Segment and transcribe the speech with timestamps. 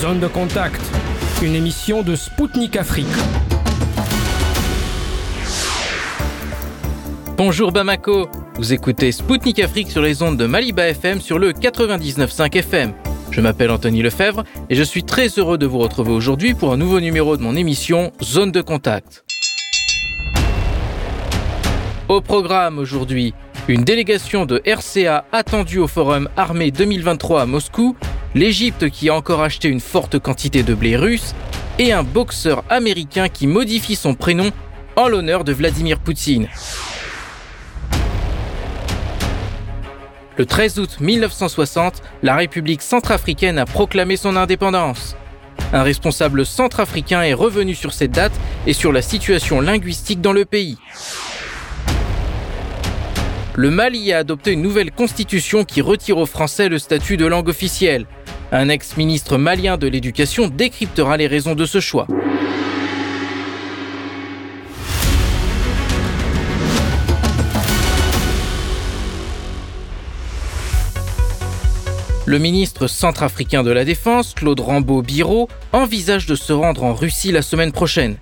[0.00, 0.80] Zone de contact,
[1.42, 3.06] une émission de Spoutnik Afrique.
[7.36, 12.56] Bonjour Bamako, vous écoutez Spoutnik Afrique sur les ondes de Maliba FM sur le 99.5
[12.58, 12.92] FM.
[13.32, 16.76] Je m'appelle Anthony Lefebvre et je suis très heureux de vous retrouver aujourd'hui pour un
[16.76, 19.24] nouveau numéro de mon émission Zone de contact.
[22.08, 23.34] Au programme aujourd'hui,
[23.66, 27.96] une délégation de RCA attendue au Forum Armée 2023 à Moscou,
[28.34, 31.34] l'Égypte qui a encore acheté une forte quantité de blé russe,
[31.78, 34.50] et un boxeur américain qui modifie son prénom
[34.96, 36.48] en l'honneur de Vladimir Poutine.
[40.36, 45.16] Le 13 août 1960, la République centrafricaine a proclamé son indépendance.
[45.72, 48.32] Un responsable centrafricain est revenu sur cette date
[48.66, 50.78] et sur la situation linguistique dans le pays.
[53.54, 57.48] Le Mali a adopté une nouvelle constitution qui retire aux Français le statut de langue
[57.48, 58.06] officielle.
[58.50, 62.06] Un ex-ministre malien de l'Éducation décryptera les raisons de ce choix.
[72.24, 77.42] Le ministre centrafricain de la Défense, Claude Rambaud-Biro, envisage de se rendre en Russie la
[77.42, 78.16] semaine prochaine.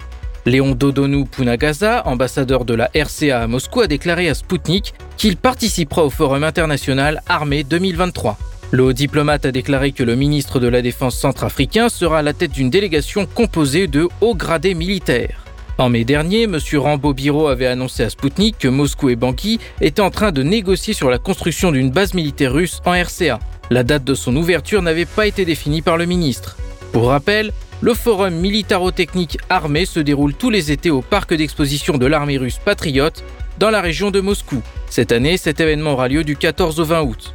[0.44, 6.04] Léon Dodonou Punagaza, ambassadeur de la RCA à Moscou, a déclaré à Sputnik qu'il participera
[6.04, 8.36] au Forum international armé 2023.
[8.72, 12.32] Le haut diplomate a déclaré que le ministre de la Défense centrafricain sera à la
[12.32, 15.44] tête d'une délégation composée de hauts gradés militaires.
[15.78, 16.58] En mai dernier, M.
[16.74, 21.10] Rambo-Biro avait annoncé à Sputnik que Moscou et Bangui étaient en train de négocier sur
[21.10, 23.38] la construction d'une base militaire russe en RCA.
[23.70, 26.56] La date de son ouverture n'avait pas été définie par le ministre.
[26.92, 32.06] Pour rappel, le forum militaro-technique armé se déroule tous les étés au parc d'exposition de
[32.06, 33.22] l'armée russe Patriote
[33.58, 34.60] dans la région de Moscou.
[34.90, 37.34] Cette année, cet événement aura lieu du 14 au 20 août.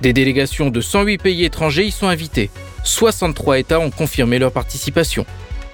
[0.00, 2.50] Des délégations de 108 pays étrangers y sont invitées.
[2.84, 5.26] 63 États ont confirmé leur participation.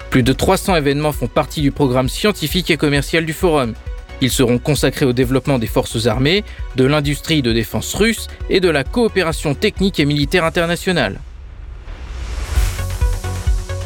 [0.09, 3.73] Plus de 300 événements font partie du programme scientifique et commercial du forum.
[4.21, 6.43] Ils seront consacrés au développement des forces armées,
[6.75, 11.19] de l'industrie de défense russe et de la coopération technique et militaire internationale.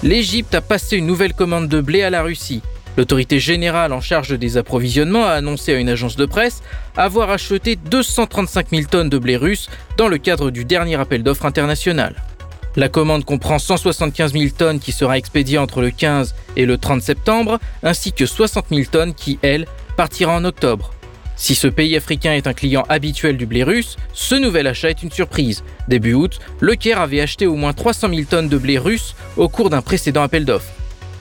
[0.04, 2.62] L'Égypte a passé une nouvelle commande de blé à la Russie.
[2.98, 6.62] L'autorité générale en charge des approvisionnements a annoncé à une agence de presse
[6.98, 11.46] avoir acheté 235 000 tonnes de blé russe dans le cadre du dernier appel d'offres
[11.46, 12.16] international.
[12.76, 17.02] La commande comprend 175 000 tonnes qui sera expédiée entre le 15 et le 30
[17.02, 19.66] septembre, ainsi que 60 000 tonnes qui, elles,
[19.98, 20.94] partira en octobre.
[21.36, 25.04] Si ce pays africain est un client habituel du blé russe, ce nouvel achat est
[25.04, 25.64] une surprise.
[25.88, 29.48] Début août, le Caire avait acheté au moins 300 000 tonnes de blé russe au
[29.48, 30.72] cours d'un précédent appel d'offres.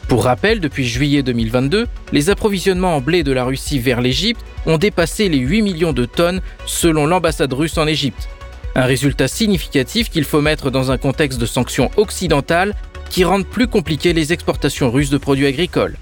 [0.09, 4.79] Pour rappel, depuis juillet 2022, les approvisionnements en blé de la Russie vers l'Égypte ont
[4.79, 8.31] dépassé les 8 millions de tonnes selon l'ambassade russe en Égypte.
[8.75, 12.75] Un résultat significatif qu'il faut mettre dans un contexte de sanctions occidentales
[13.11, 15.99] qui rendent plus compliquées les exportations russes de produits agricoles.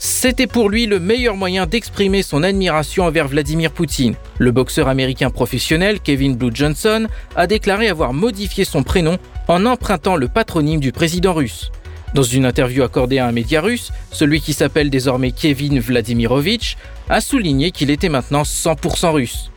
[0.00, 4.14] C'était pour lui le meilleur moyen d'exprimer son admiration envers Vladimir Poutine.
[4.38, 7.06] Le boxeur américain professionnel Kevin Blue Johnson
[7.36, 9.18] a déclaré avoir modifié son prénom
[9.48, 11.70] en empruntant le patronyme du président russe.
[12.14, 16.76] Dans une interview accordée à un média russe, celui qui s'appelle désormais Kevin Vladimirovitch
[17.08, 19.50] a souligné qu'il était maintenant 100% russe.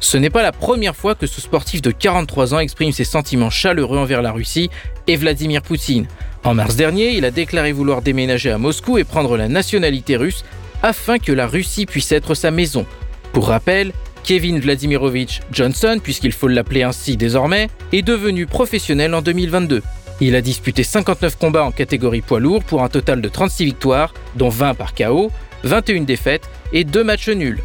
[0.00, 3.50] Ce n'est pas la première fois que ce sportif de 43 ans exprime ses sentiments
[3.50, 4.70] chaleureux envers la Russie
[5.06, 6.06] et Vladimir Poutine.
[6.44, 10.44] En mars dernier, il a déclaré vouloir déménager à Moscou et prendre la nationalité russe
[10.82, 12.86] afin que la Russie puisse être sa maison.
[13.32, 13.92] Pour rappel,
[14.26, 19.82] Kevin Vladimirovich Johnson, puisqu'il faut l'appeler ainsi désormais, est devenu professionnel en 2022.
[20.20, 24.12] Il a disputé 59 combats en catégorie poids lourd pour un total de 36 victoires,
[24.34, 25.30] dont 20 par KO,
[25.62, 27.60] 21 défaites et 2 matchs nuls.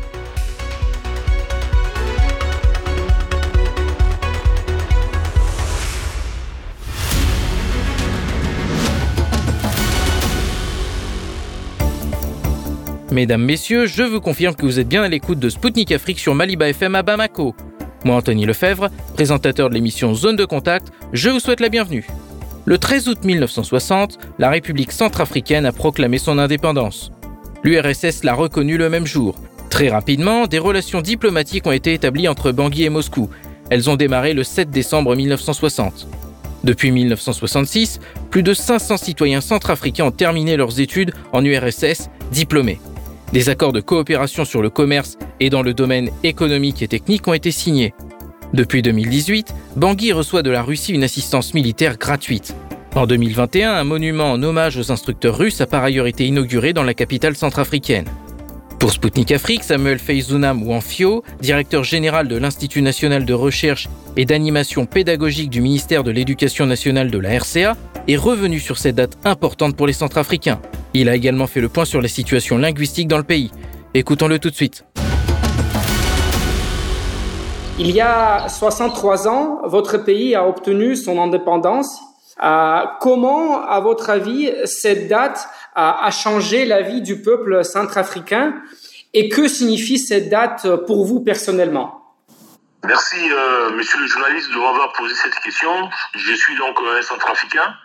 [13.11, 16.33] Mesdames, Messieurs, je vous confirme que vous êtes bien à l'écoute de Spoutnik Afrique sur
[16.33, 17.53] Maliba FM à Bamako.
[18.05, 22.07] Moi, Anthony Lefebvre, présentateur de l'émission Zone de Contact, je vous souhaite la bienvenue.
[22.63, 27.11] Le 13 août 1960, la République centrafricaine a proclamé son indépendance.
[27.65, 29.35] L'URSS l'a reconnue le même jour.
[29.69, 33.29] Très rapidement, des relations diplomatiques ont été établies entre Bangui et Moscou.
[33.69, 36.07] Elles ont démarré le 7 décembre 1960.
[36.63, 37.99] Depuis 1966,
[38.29, 42.79] plus de 500 citoyens centrafricains ont terminé leurs études en URSS diplômés.
[43.33, 47.33] Des accords de coopération sur le commerce et dans le domaine économique et technique ont
[47.33, 47.93] été signés.
[48.53, 52.53] Depuis 2018, Bangui reçoit de la Russie une assistance militaire gratuite.
[52.93, 56.83] En 2021, un monument en hommage aux instructeurs russes a par ailleurs été inauguré dans
[56.83, 58.05] la capitale centrafricaine.
[58.79, 63.87] Pour Spoutnik Afrique, Samuel Feizounam Wanfio, directeur général de l'Institut national de recherche
[64.17, 67.77] et d'animation pédagogique du ministère de l'Éducation nationale de la RCA,
[68.07, 70.61] est revenu sur cette date importante pour les Centrafricains.
[70.93, 73.51] Il a également fait le point sur la situation linguistique dans le pays.
[73.93, 74.85] Écoutons-le tout de suite.
[77.79, 81.99] Il y a 63 ans, votre pays a obtenu son indépendance.
[82.43, 88.55] Euh, comment, à votre avis, cette date a, changé la vie du peuple centrafricain
[89.13, 92.01] et que signifie cette date pour vous personnellement?
[92.85, 95.89] Merci, euh, monsieur le journaliste, de m'avoir posé cette question.
[96.15, 97.75] Je suis donc un centrafricain.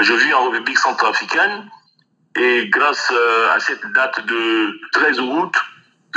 [0.00, 1.68] Je vis en République centrafricaine
[2.36, 5.54] et grâce euh, à cette date de 13 août,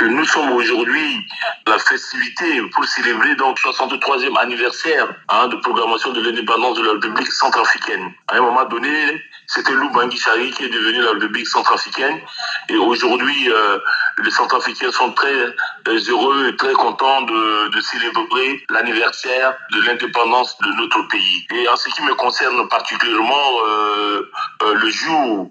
[0.04, 1.26] nous sommes aujourd'hui
[1.66, 7.32] la festivité pour célébrer donc 63e anniversaire hein, de programmation de l'indépendance de la République
[7.32, 8.12] centrafricaine.
[8.28, 12.20] À un moment donné, c'était Lubangui Chari qui est devenu la République centrafricaine.
[12.68, 13.78] Et aujourd'hui, euh,
[14.22, 20.58] les centrafricains sont très euh, heureux et très contents de, de célébrer l'anniversaire de l'indépendance
[20.58, 21.46] de notre pays.
[21.54, 24.30] Et en ce qui me concerne particulièrement, euh,
[24.62, 25.50] euh le jour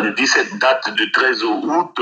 [0.00, 2.00] 17 date de 13 août,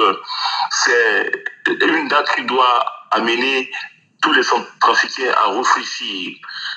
[0.70, 1.31] c'est
[1.67, 3.70] une date qui doit amener
[4.23, 6.37] tous les centrafricains à réfléchir.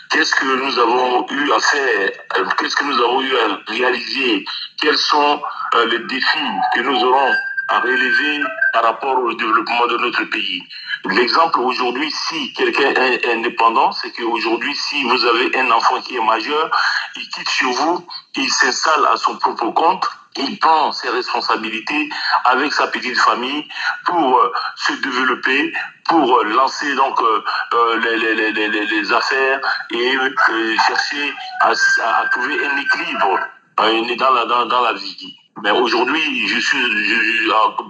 [0.09, 2.09] Qu'est-ce que nous avons eu à faire?
[2.57, 4.45] Qu'est-ce que nous avons eu à réaliser?
[4.81, 5.41] Quels sont
[5.75, 7.33] euh, les défis que nous aurons
[7.69, 8.43] à relever
[8.73, 10.61] par rapport au développement de notre pays?
[11.05, 16.23] L'exemple aujourd'hui, si quelqu'un est indépendant, c'est qu'aujourd'hui, si vous avez un enfant qui est
[16.23, 16.69] majeur,
[17.15, 18.05] il quitte chez vous,
[18.35, 20.07] il s'installe à son propre compte,
[20.37, 22.09] il prend ses responsabilités
[22.45, 23.67] avec sa petite famille
[24.05, 25.73] pour euh, se développer,
[26.07, 29.59] pour euh, lancer donc euh, les, les, les, les, affaires
[29.91, 30.17] et
[30.87, 33.39] chercher à, à, trouver un équilibre
[33.77, 35.37] dans la, dans, dans la vie.
[35.63, 36.77] Mais aujourd'hui, je suis,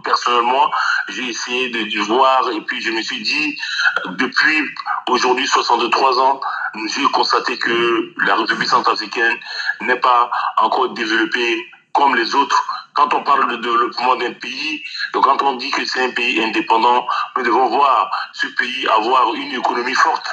[0.03, 0.71] personnellement,
[1.09, 3.57] j'ai essayé de, voir et puis je me suis dit,
[4.05, 4.63] depuis
[5.09, 6.39] aujourd'hui 63 ans,
[6.87, 9.37] j'ai constaté que la République centrafricaine
[9.81, 12.63] n'est pas encore développée comme les autres.
[12.93, 17.05] Quand on parle de développement d'un pays, quand on dit que c'est un pays indépendant,
[17.35, 20.27] nous devons voir ce pays avoir une économie forte,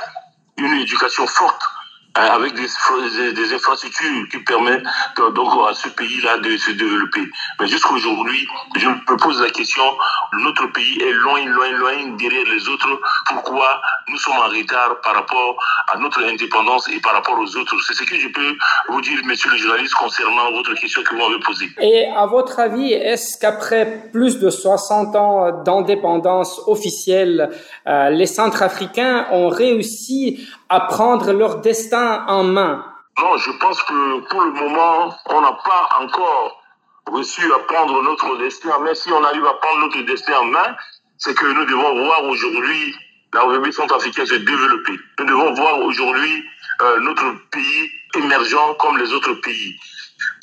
[0.56, 1.62] une éducation forte,
[2.14, 2.68] avec des,
[3.32, 4.84] des, infrastructures qui permettent
[5.34, 7.22] donc à ce pays-là de se développer.
[7.60, 8.46] Mais jusqu'à aujourd'hui,
[8.76, 9.82] je me pose la question,
[10.40, 13.00] notre pays est loin, loin, loin derrière les autres.
[13.26, 15.56] Pourquoi nous sommes en retard par rapport
[15.92, 17.74] à notre indépendance et par rapport aux autres?
[17.86, 18.56] C'est ce que je peux
[18.90, 21.70] vous dire, monsieur le journaliste, concernant votre question que vous m'avez posée.
[21.80, 27.50] Et à votre avis, est-ce qu'après plus de 60 ans d'indépendance officielle,
[27.86, 32.84] euh, les Centrafricains ont réussi à prendre leur destin en main
[33.20, 36.60] Non, je pense que pour le moment, on n'a pas encore
[37.12, 38.72] reçu à prendre notre destin.
[38.82, 40.74] Mais si on arrive à prendre notre destin en main,
[41.18, 42.92] c'est que nous devons voir aujourd'hui
[43.32, 44.98] la République centrafricaine se développer.
[45.20, 46.44] Nous devons voir aujourd'hui
[46.82, 49.76] euh, notre pays émergent comme les autres pays.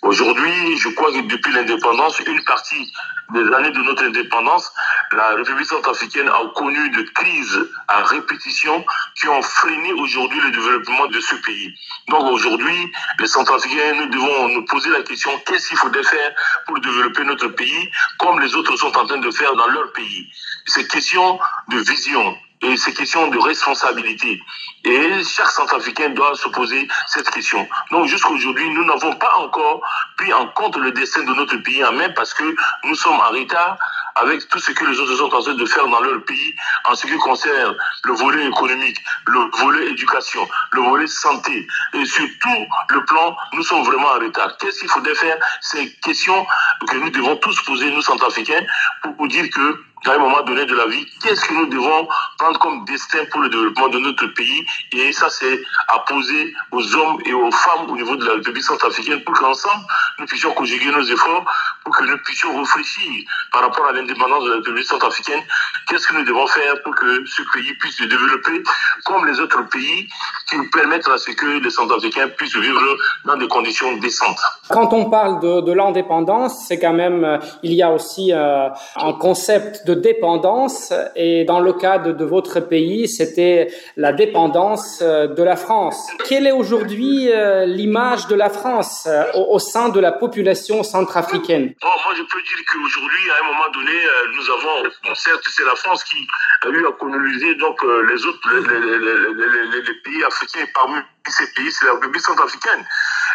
[0.03, 2.91] Aujourd'hui, je crois que depuis l'indépendance, une partie
[3.33, 4.71] des années de notre indépendance,
[5.11, 8.83] la République centrafricaine a connu de crises à répétition
[9.19, 11.73] qui ont freiné aujourd'hui le développement de ce pays.
[12.09, 16.31] Donc aujourd'hui, les centrafricains, nous devons nous poser la question, qu'est-ce qu'il faudrait faire
[16.65, 20.27] pour développer notre pays comme les autres sont en train de faire dans leur pays?
[20.65, 21.39] C'est question
[21.69, 24.41] de vision, et c'est question de responsabilité.
[24.83, 27.67] Et chaque Centrafricain doit se poser cette question.
[27.91, 29.81] Donc jusqu'à aujourd'hui, nous n'avons pas encore
[30.17, 33.29] pris en compte le destin de notre pays en main parce que nous sommes en
[33.29, 33.77] retard
[34.15, 36.95] avec tout ce que les autres sont en train de faire dans leur pays en
[36.95, 41.67] ce qui concerne le volet économique, le volet éducation, le volet santé.
[41.93, 44.57] Et sur tout le plan, nous sommes vraiment en retard.
[44.57, 45.37] Qu'est-ce qu'il faudrait faire?
[45.61, 46.45] C'est une question
[46.87, 48.65] que nous devons tous poser, nous Centrafricains,
[49.01, 52.07] pour vous dire que à un moment donné de la vie, qu'est-ce que nous devons
[52.39, 54.65] prendre comme destin pour le développement de notre pays?
[54.93, 58.63] Et ça, c'est à poser aux hommes et aux femmes au niveau de la République
[58.63, 59.83] centrafricaine pour qu'ensemble,
[60.19, 61.45] nous puissions conjuguer nos efforts,
[61.83, 65.41] pour que nous puissions réfléchir par rapport à l'indépendance de la République centrafricaine.
[65.87, 68.63] Qu'est-ce que nous devons faire pour que ce pays puisse se développer
[69.05, 70.07] comme les autres pays
[70.49, 72.81] qui nous permettent à ce que les Centrafricains puissent vivre
[73.25, 74.39] dans des conditions décentes?
[74.69, 78.67] Quand on parle de, l'indépendance, c'est quand même, euh, il y a aussi euh,
[78.97, 85.27] un concept de dépendance et dans le cas de, votre pays, c'était la dépendance euh,
[85.27, 85.97] de la France.
[86.27, 91.73] Quelle est aujourd'hui euh, l'image de la France euh, au, sein de la population centrafricaine?
[91.81, 93.97] Moi, je peux dire qu'aujourd'hui, à un moment donné,
[94.35, 96.17] nous avons, certes, c'est la France qui
[96.63, 101.47] a eu à coloniser donc les autres les, les, les, les pays africains parmi ces
[101.53, 102.85] pays, c'est la République centrafricaine.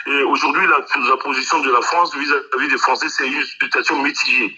[0.07, 4.57] Et aujourd'hui, la, position de la France vis-à-vis des Français, c'est une situation mitigée.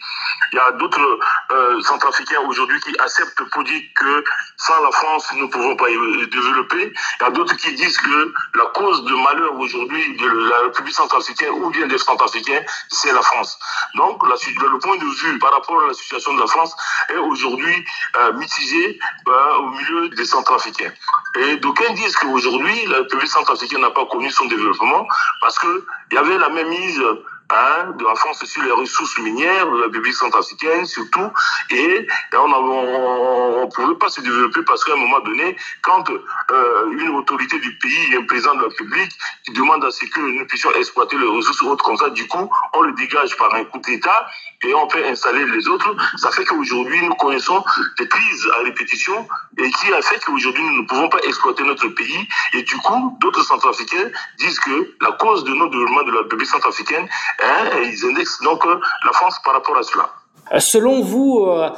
[0.52, 1.18] Il y a d'autres
[1.52, 4.24] euh, centrafricains aujourd'hui qui acceptent pour dire que
[4.58, 6.92] sans la France, nous ne pouvons pas développer.
[7.20, 10.94] Il y a d'autres qui disent que la cause de malheur aujourd'hui de la République
[10.94, 13.58] centrafricaine ou bien des centrafricains, c'est la France.
[13.94, 16.74] Donc, le point de vue par rapport à la situation de la France
[17.08, 17.84] est aujourd'hui
[18.16, 20.92] euh, mitigé euh, au milieu des centrafricains.
[21.36, 25.06] Et d'aucuns disent qu'aujourd'hui, la République centrafricaine n'a pas connu son développement
[25.40, 25.80] parce qu'il
[26.12, 27.02] y avait la même mise
[27.50, 31.30] hein, de la France sur les ressources minières de la République centrafricaine surtout,
[31.70, 37.16] et on ne pouvait pas se développer parce qu'à un moment donné, quand euh, une
[37.16, 39.12] autorité du pays, un président de la République,
[39.44, 42.50] qui demande à ce que nous puissions exploiter les ressources autres comme ça, du coup,
[42.74, 44.26] on le dégage par un coup d'État
[44.62, 45.94] et on peut installer les autres.
[46.16, 47.64] Ça fait qu'aujourd'hui, nous connaissons
[47.98, 49.26] des crises à répétition
[49.58, 52.28] et qui a fait qu'aujourd'hui, nous ne pouvons pas exploiter notre pays.
[52.54, 56.48] Et du coup, d'autres centrafricains disent que la cause de notre développement de la République
[56.48, 57.08] centrafricaine
[57.40, 60.10] et ils indexent donc euh, la France par rapport à cela.
[60.52, 61.68] Euh, selon vous, euh,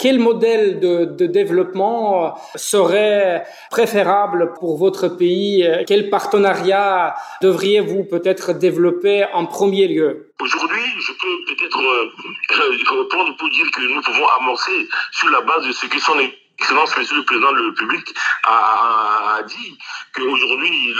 [0.00, 9.24] quel modèle de, de, développement serait préférable pour votre pays Quel partenariat devriez-vous peut-être développer
[9.32, 10.32] en premier lieu?
[10.40, 11.78] Aujourd'hui, je peux peut-être
[12.98, 16.36] répondre pour dire que nous pouvons amorcer sur la base de ce qui sont les
[16.58, 19.78] Excellence, Monsieur le Président de la République a, dit
[20.14, 20.94] qu'aujourd'hui,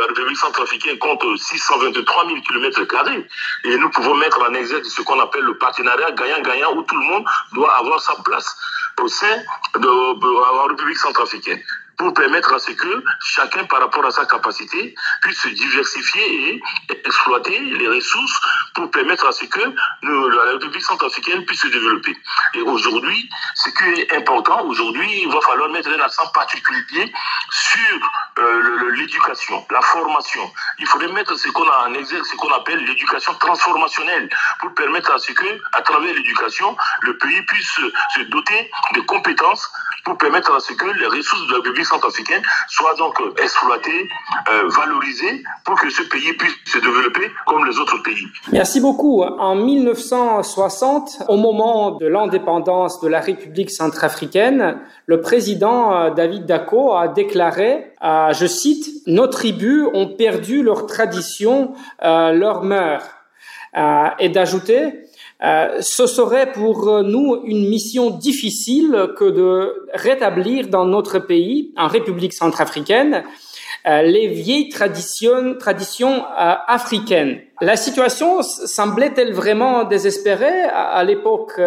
[0.00, 2.80] la République centrafricaine compte 623 000 km
[3.64, 7.04] et nous pouvons mettre en exergue ce qu'on appelle le partenariat gagnant-gagnant où tout le
[7.04, 8.56] monde doit avoir sa place
[9.00, 9.36] au sein
[9.78, 11.62] de la République centrafricaine
[12.04, 16.62] pour permettre à ce que chacun, par rapport à sa capacité, puisse se diversifier et
[17.02, 18.40] exploiter les ressources
[18.74, 19.60] pour permettre à ce que
[20.02, 22.14] la République centrafricaine puisse se développer.
[22.52, 27.10] Et aujourd'hui, ce qui est important, aujourd'hui, il va falloir mettre un accent particulier
[27.50, 30.52] sur euh, l'éducation, la formation.
[30.80, 34.28] Il faudrait mettre ce qu'on a en ce qu'on appelle l'éducation transformationnelle,
[34.60, 37.80] pour permettre à ce que, à travers l'éducation, le pays puisse
[38.14, 39.72] se doter de compétences
[40.04, 41.86] pour permettre à ce que les ressources de la République
[42.68, 44.08] soient donc euh, exploitées,
[44.50, 44.68] euh,
[45.64, 48.26] pour que ce pays puisse se développer comme les autres pays.
[48.52, 49.22] Merci beaucoup.
[49.22, 56.94] En 1960, au moment de l'indépendance de la République centrafricaine, le président euh, David Dacko
[56.94, 63.04] a déclaré, je cite, Nos tribus ont perdu leur tradition, leur mœurs.
[64.18, 65.03] et d'ajouter,
[65.44, 71.86] euh, ce serait pour nous une mission difficile que de rétablir dans notre pays, en
[71.86, 73.24] République centrafricaine,
[73.86, 77.40] euh, les vieilles traditions, euh, africaines.
[77.60, 81.60] La situation semblait-elle vraiment désespérée à, l'époque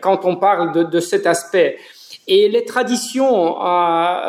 [0.00, 1.78] quand on parle de, cet aspect?
[2.26, 3.56] Et les traditions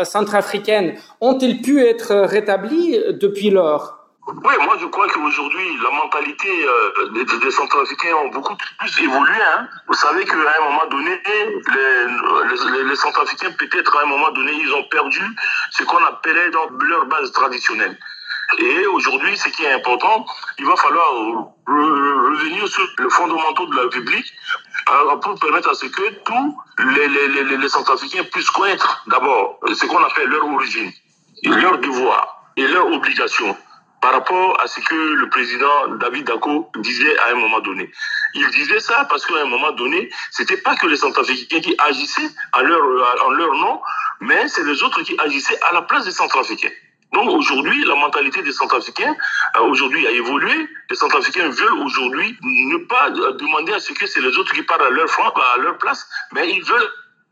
[0.04, 4.05] centrafricaines ont-elles pu être rétablies depuis lors?
[4.28, 9.36] Oui, moi je crois qu'aujourd'hui, la mentalité euh, des, centrafricains ont beaucoup plus évolué.
[9.56, 9.68] Hein.
[9.88, 14.52] Vous savez qu'à un moment donné, les, les, les centrafricains, peut-être à un moment donné,
[14.54, 15.22] ils ont perdu
[15.72, 17.96] ce qu'on appelait leur base traditionnelle.
[18.58, 20.26] Et aujourd'hui, ce qui est important,
[20.58, 21.12] il va falloir
[21.68, 24.34] revenir sur le fondamentaux de la République
[24.90, 29.86] euh, pour permettre à ce que tous les, les, les centrafricains puissent connaître d'abord ce
[29.86, 30.92] qu'on appelle leur origine,
[31.44, 33.56] leur devoir et leurs obligations
[34.02, 37.92] par rapport à ce que le président David Dako disait à un moment donné.
[38.34, 42.30] Il disait ça parce qu'à un moment donné, c'était pas que les Centrafricains qui agissaient
[42.54, 43.82] en leur, en leur nom,
[44.22, 46.72] mais c'est les autres qui agissaient à la place des Centrafricains.
[47.14, 49.16] Donc aujourd'hui, la mentalité des Centrafricains
[49.56, 50.68] euh, aujourd'hui a évolué.
[50.90, 54.86] Les Centrafricains veulent aujourd'hui ne pas demander à ce que c'est les autres qui parlent
[54.86, 55.08] à leur,
[55.56, 56.92] à leur place, mais ils veulent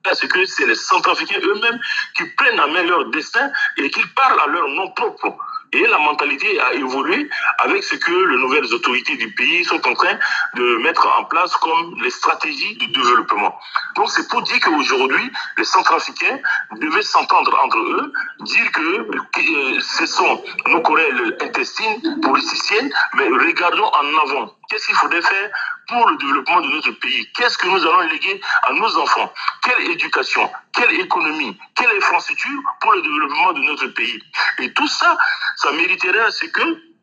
[0.09, 1.79] à ce que c'est les Centrafricains eux-mêmes
[2.15, 5.37] qui prennent en main leur destin et qu'ils parlent à leur nom propre.
[5.73, 9.93] Et la mentalité a évolué avec ce que les nouvelles autorités du pays sont en
[9.93, 10.17] train
[10.55, 13.57] de mettre en place comme les stratégies de développement.
[13.95, 16.39] Donc c'est pour dire qu'aujourd'hui, les Centrafricains
[16.79, 23.85] devaient s'entendre entre eux, dire que euh, ce sont nos querelles intestines, politiciennes, mais regardons
[23.85, 24.53] en avant.
[24.69, 25.49] Qu'est-ce qu'il faudrait faire
[25.87, 27.27] pour le développement de notre pays.
[27.35, 29.33] Qu'est-ce que nous allons léguer à nos enfants?
[29.63, 30.49] Quelle éducation?
[30.73, 31.57] Quelle économie?
[31.75, 34.19] Quelle infrastructure pour le développement de notre pays?
[34.59, 35.17] Et tout ça,
[35.57, 36.93] ça mériterait à ce que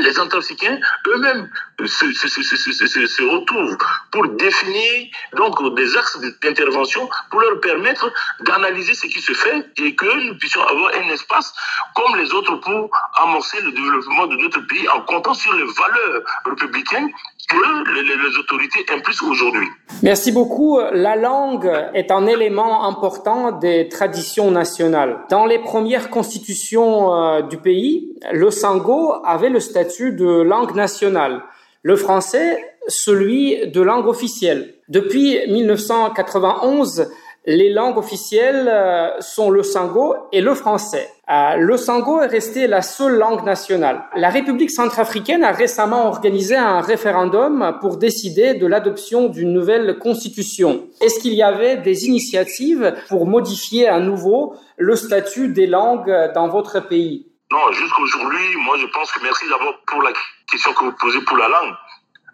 [0.00, 0.78] les Centrafricains
[1.08, 1.50] eux-mêmes
[1.84, 3.78] se, retrouvent
[4.12, 9.94] pour définir donc des axes d'intervention pour leur permettre d'analyser ce qui se fait et
[9.94, 11.52] que nous puissions avoir un espace
[11.94, 16.22] comme les autres pour amorcer le développement de notre pays en comptant sur les valeurs
[16.44, 17.10] républicaines
[17.52, 19.66] les, autorités impliquent aujourd'hui.
[20.02, 20.78] Merci beaucoup.
[20.92, 25.20] La langue est un élément important des traditions nationales.
[25.30, 31.42] Dans les premières constitutions euh, du pays, le sango avait le statut de langue nationale.
[31.82, 34.74] Le français, celui de langue officielle.
[34.88, 37.08] Depuis 1991,
[37.46, 41.08] les langues officielles euh, sont le sango et le français.
[41.30, 44.04] Euh, le sango est resté la seule langue nationale.
[44.16, 50.88] La République centrafricaine a récemment organisé un référendum pour décider de l'adoption d'une nouvelle constitution.
[51.00, 56.48] Est-ce qu'il y avait des initiatives pour modifier à nouveau le statut des langues dans
[56.48, 57.28] votre pays?
[57.52, 60.10] Non, jusqu'aujourd'hui, moi je pense que merci d'abord pour la
[60.50, 61.74] question que vous posez pour la langue.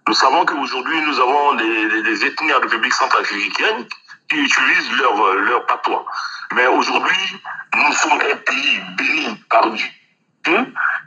[0.09, 3.87] Nous savons qu'aujourd'hui, nous avons des, des ethnies en République centrafricaine
[4.33, 6.07] qui utilisent leur, euh, leur patois.
[6.55, 7.41] Mais aujourd'hui,
[7.77, 9.89] nous sommes un pays béni par Dieu.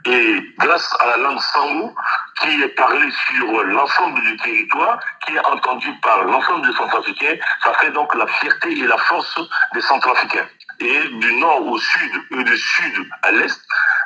[0.06, 1.94] Et grâce à la langue sango,
[2.40, 7.74] qui est parlée sur l'ensemble du territoire, qui est entendue par l'ensemble des Centrafricains, ça
[7.74, 9.40] fait donc la fierté et la force
[9.74, 10.46] des Centrafricains.
[10.80, 13.60] Et du nord au sud, et du sud à l'est,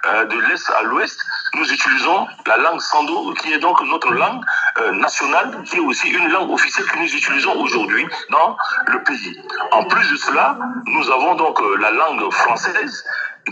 [0.06, 1.20] euh, de l'est à l'ouest,
[1.54, 4.42] nous utilisons la langue sando, qui est donc notre langue
[4.78, 9.40] euh, nationale, qui est aussi une langue officielle que nous utilisons aujourd'hui dans le pays.
[9.72, 13.04] En plus de cela, nous avons donc euh, la langue française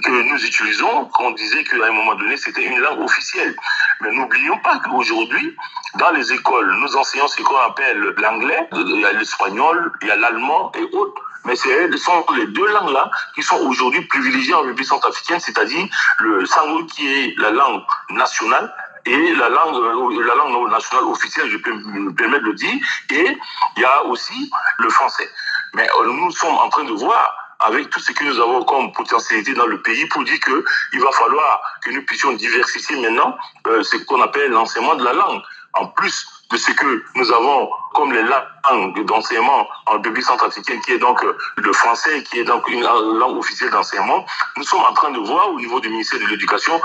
[0.03, 3.55] que nous utilisons, qu'on disait qu'à un moment donné, c'était une langue officielle.
[4.01, 5.57] Mais n'oublions pas qu'aujourd'hui,
[5.95, 10.11] dans les écoles, nous enseignons ce qu'on appelle l'anglais, il y a l'espagnol, il y
[10.11, 11.23] a l'allemand et autres.
[11.45, 15.87] Mais ce sont les deux langues-là qui sont aujourd'hui privilégiées en République centrafricaine, c'est-à-dire
[16.19, 18.73] le sango qui est la langue nationale
[19.07, 22.75] et la langue, la langue nationale officielle, je peux me permettre de le dire,
[23.11, 23.39] et
[23.77, 25.29] il y a aussi le français.
[25.75, 28.93] Mais euh, nous sommes en train de voir avec tout ce que nous avons comme
[28.93, 33.37] potentialité dans le pays pour dire que il va falloir que nous puissions diversifier maintenant
[33.67, 35.43] euh, ce qu'on appelle l'enseignement de la langue.
[35.75, 40.93] En plus de ce que nous avons comme les langues d'enseignement en République centrafricaine, qui
[40.93, 44.25] est donc euh, le français, qui est donc une langue officielle d'enseignement,
[44.57, 46.81] nous sommes en train de voir au niveau du ministère de l'Éducation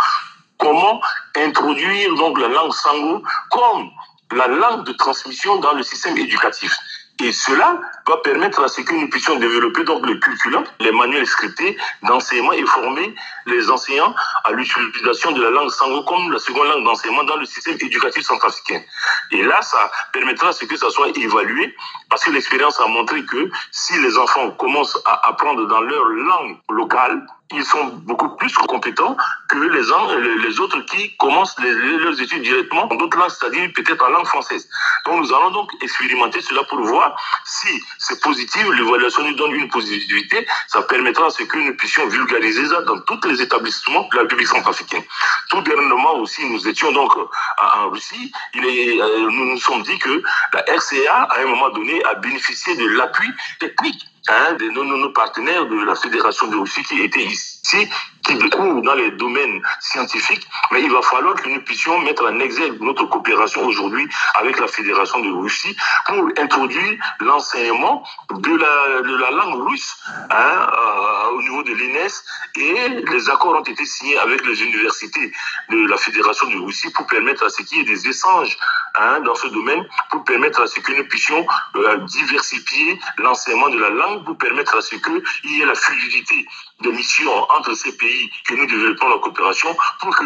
[0.57, 1.01] comment
[1.35, 3.89] introduire donc la langue sango comme
[4.35, 6.75] la langue de transmission dans le système éducatif.
[7.23, 11.25] Et cela va permettre à ce que nous puissions développer donc le curriculum, les manuels
[11.25, 13.15] scriptés d'enseignement et former
[13.45, 14.13] les enseignants
[14.43, 18.23] à l'utilisation de la langue sango comme la seconde langue d'enseignement dans le système éducatif
[18.23, 18.81] centrafricain.
[19.31, 21.73] Et là, ça permettra à ce que ça soit évalué
[22.09, 26.57] parce que l'expérience a montré que si les enfants commencent à apprendre dans leur langue
[26.71, 29.15] locale, ils sont beaucoup plus compétents
[29.49, 34.09] que les, les autres qui commencent leurs études directement en d'autres langues, c'est-à-dire peut-être en
[34.09, 34.67] langue française.
[35.05, 37.67] Donc nous allons donc expérimenter cela pour voir si
[37.99, 42.67] c'est positif, l'évaluation nous donne une positivité, ça permettra à ce que nous puissions vulgariser
[42.67, 45.03] ça dans tous les établissements de la République centrafricaine.
[45.49, 49.97] Tout dernièrement aussi, nous étions donc en Russie, il est, euh, nous nous sommes dit
[49.99, 53.27] que la RCA, à un moment donné, a bénéficié de l'appui
[53.59, 57.87] technique hein, de nos, nos, partenaires de la Fédération de Russie qui étaient ici,
[58.23, 62.39] qui découvrent dans les domaines scientifiques, mais il va falloir que nous puissions mettre en
[62.39, 65.75] exergue notre coopération aujourd'hui avec la Fédération de Russie
[66.07, 69.95] pour introduire l'enseignement de la, de la langue russe
[70.29, 72.07] hein, euh, au niveau de l'INES
[72.55, 75.31] et les accords ont été signés avec les universités
[75.69, 78.57] de la Fédération de Russie pour permettre à ce qu'il y ait des échanges
[78.95, 83.79] hein, dans ce domaine, pour permettre à ce que nous puissions euh, diversifier l'enseignement de
[83.79, 86.45] la langue, pour permettre à ce qu'il y ait la fluidité
[86.81, 90.25] des missions entre ces pays que nous développons la coopération pour que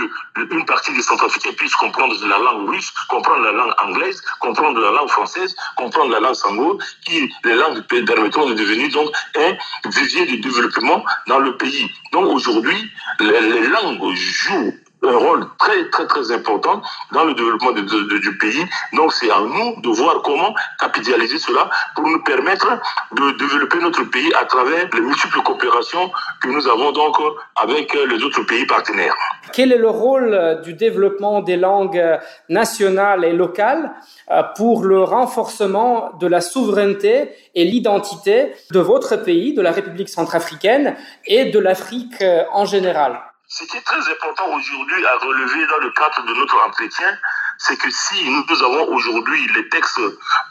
[0.51, 4.91] une partie des Centrafricains puissent comprendre la langue russe, comprendre la langue anglaise, comprendre la
[4.91, 10.25] langue française, comprendre la langue sango, qui les langues permettront de devenir donc un vivier
[10.25, 11.91] de développement dans le pays.
[12.11, 16.81] Donc aujourd'hui, les langues jouent un rôle très très très important
[17.11, 18.65] dans le développement du pays.
[18.93, 22.67] Donc c'est à nous de voir comment capitaliser cela pour nous permettre
[23.15, 27.15] de développer notre pays à travers les multiples coopérations que nous avons donc
[27.55, 29.15] avec les autres pays partenaires.
[29.53, 32.03] Quel est le rôle du développement des langues
[32.49, 33.93] nationales et locales
[34.29, 40.09] euh, pour le renforcement de la souveraineté et l'identité de votre pays, de la République
[40.09, 43.26] centrafricaine et de l'Afrique euh, en général?
[43.49, 47.17] Ce qui est très important aujourd'hui à relever dans le cadre de notre entretien,
[47.57, 50.01] c'est que si nous avons aujourd'hui les textes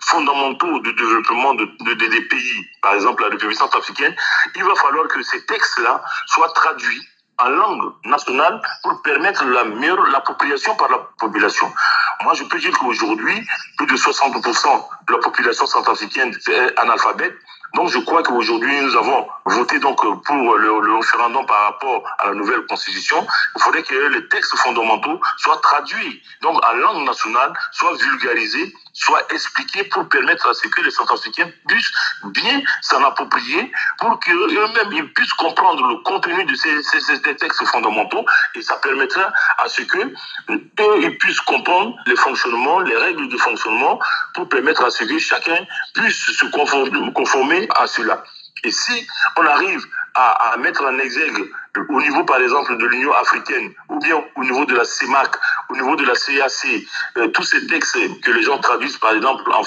[0.00, 4.16] fondamentaux de développement de, de, des pays, par exemple la République centrafricaine,
[4.54, 7.06] il va falloir que ces textes-là soient traduits
[7.38, 11.70] en langue nationale pour permettre la meilleure l'appropriation par la population.
[12.22, 17.34] Moi, je peux dire qu'aujourd'hui, plus de 60% de la population centrafricaine est analphabète.
[17.76, 22.34] Donc je crois qu'aujourd'hui nous avons voté donc pour le, référendum par rapport à la
[22.34, 23.26] nouvelle constitution.
[23.54, 29.22] Il faudrait que les textes fondamentaux soient traduits donc en langue nationale, soient vulgarisés, soient
[29.30, 31.92] expliqués pour permettre à ce que les Centrafricains puissent
[32.24, 37.64] bien s'en approprier, pour qu'eux-mêmes ils puissent comprendre le contenu de ces, ces, ces, textes
[37.66, 43.28] fondamentaux et ça permettra à ce que eux ils puissent comprendre les fonctionnements, les règles
[43.28, 44.00] de fonctionnement
[44.34, 45.58] pour permettre à ce que chacun
[45.94, 48.24] puisse se conformer, conformer à cela.
[48.64, 49.06] Et si
[49.36, 51.50] on arrive à, mettre en exergue
[51.90, 55.36] au niveau, par exemple, de l'Union africaine, ou bien au niveau de la CEMAC,
[55.70, 56.84] au niveau de la CAC,
[57.18, 59.62] euh, tous ces textes que les gens traduisent, par exemple, en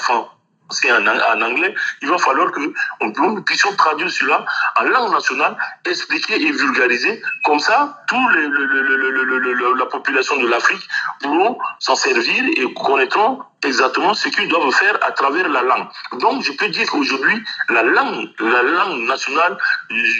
[0.70, 1.06] c'est en,
[1.42, 2.60] anglais, il va falloir que
[3.00, 4.44] nous puissions traduire cela
[4.76, 7.22] en langue nationale, expliquer et vulgariser.
[7.44, 10.86] Comme ça, toute le, la population de l'Afrique
[11.20, 15.86] pourront s'en servir et connaîtront exactement ce qu'ils doivent faire à travers la langue.
[16.18, 19.56] Donc, je peux dire qu'aujourd'hui, la langue, la langue nationale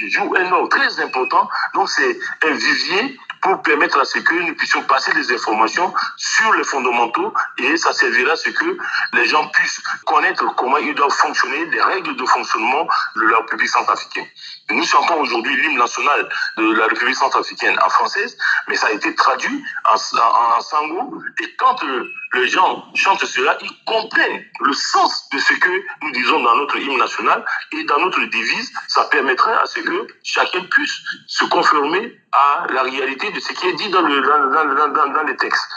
[0.08, 1.48] joue un rôle très important.
[1.74, 6.53] Donc, c'est un vivier pour permettre à ce que nous puissions passer des informations sur
[6.55, 8.76] les fondamentaux et ça servira à ce que
[9.14, 13.68] les gens puissent connaître comment ils doivent fonctionner, les règles de fonctionnement de la République
[13.68, 14.26] centrafricaine.
[14.70, 18.37] Nous chantons aujourd'hui l'hymne national de la République centrafricaine en française,
[18.68, 21.22] mais ça a été traduit en, en, sango.
[21.40, 25.70] Et quand euh, les gens chantent cela, ils comprennent le sens de ce que
[26.03, 28.72] nous disons dans notre hymne national et dans notre devise.
[28.88, 33.66] Ça permettrait à ce que chacun puisse se conformer à la réalité de ce qui
[33.66, 35.71] est dit dans, le, dans, dans, dans les textes.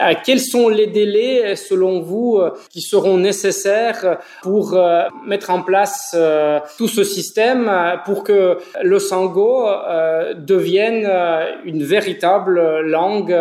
[0.00, 5.62] Euh, quels sont les délais, selon vous, euh, qui seront nécessaires pour euh, mettre en
[5.62, 6.16] place
[6.78, 7.70] tout ce système
[8.04, 9.68] pour que le sango
[10.36, 11.06] devienne
[11.64, 13.36] une véritable langue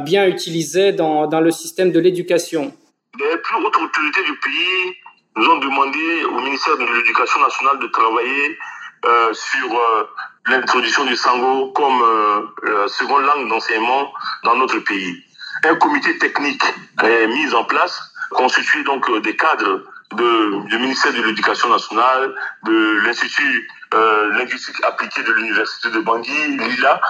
[0.00, 2.72] bien utilisée dans, dans le système de l'éducation?
[3.18, 4.96] Les plus hautes autorités du pays
[5.36, 8.58] nous ont demandé au ministère de l'Éducation nationale de travailler
[9.04, 10.04] euh, sur euh,
[10.48, 14.12] l'introduction du sango comme euh, seconde langue d'enseignement
[14.44, 15.22] dans notre pays
[15.64, 16.62] un comité technique
[17.02, 19.82] est mis en place, constitué donc des cadres
[20.12, 27.00] du ministère de l'Éducation nationale, de l'Institut euh, linguistique appliqué de l'Université de Bangui, l'ILA,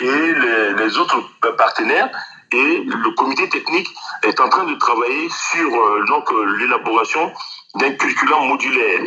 [0.00, 0.34] et
[0.76, 1.22] les, autres
[1.56, 2.08] partenaires.
[2.52, 3.88] Et le comité technique
[4.22, 7.32] est en train de travailler sur euh, l'élaboration
[7.76, 9.02] d'un curriculum modulaire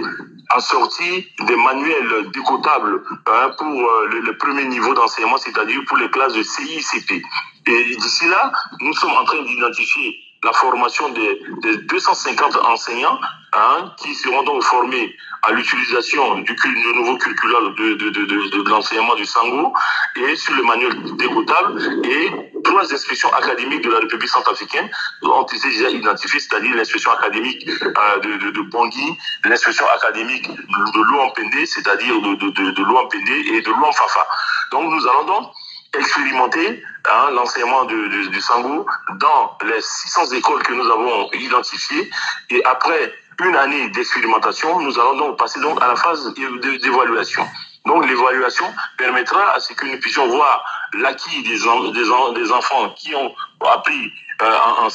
[0.49, 6.09] assorti des manuels décotables hein, pour euh, le, le, premier niveau d'enseignement, c'est-à-dire pour les
[6.09, 7.21] classes de CICP.
[7.67, 13.19] Et d'ici là, nous sommes en train d'identifier la formation des, des 250 enseignants
[13.53, 18.69] hein, qui seront donc formés à l'utilisation du, du, nouveau curriculum de, de, de, de
[18.69, 19.73] l'enseignement du Sango
[20.15, 22.31] et sur le manuel déroutable et
[22.63, 24.89] trois expressions académiques de la République centrafricaine
[25.23, 30.53] ont été déjà identifiées, c'est-à-dire l'inspection académique euh, de, de, de Bangui, l'inspection académique de,
[30.53, 34.27] de l'OMPND, c'est-à-dire de, de, de, de l'OMPND et de l'OMFAFA.
[34.71, 35.51] Donc nous allons donc
[35.93, 38.85] expérimenter hein, l'enseignement du, du, du Sango
[39.19, 42.09] dans les 600 écoles que nous avons identifiées
[42.49, 43.13] et après
[43.45, 47.45] une année d'expérimentation, nous allons donc passer donc à la phase d'évaluation.
[47.85, 48.65] Donc l'évaluation
[48.97, 53.33] permettra à ce que nous puissions voir l'acquis des, des, des, enfants qui ont
[53.65, 54.89] appris euh, en, en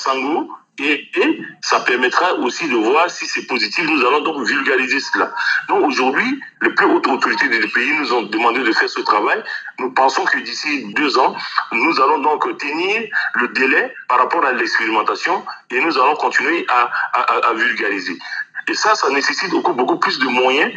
[0.78, 1.10] et,
[1.60, 3.84] ça permettra aussi de voir si c'est positif.
[3.88, 5.32] Nous allons donc vulgariser cela.
[5.68, 9.42] Donc aujourd'hui, les plus hautes autorités du pays nous ont demandé de faire ce travail.
[9.78, 11.36] Nous pensons que d'ici deux ans,
[11.72, 13.02] nous allons donc tenir
[13.34, 18.18] le délai par rapport à l'expérimentation et nous allons continuer à, à, à vulgariser.
[18.68, 20.72] Et ça, ça nécessite beaucoup, beaucoup plus de moyens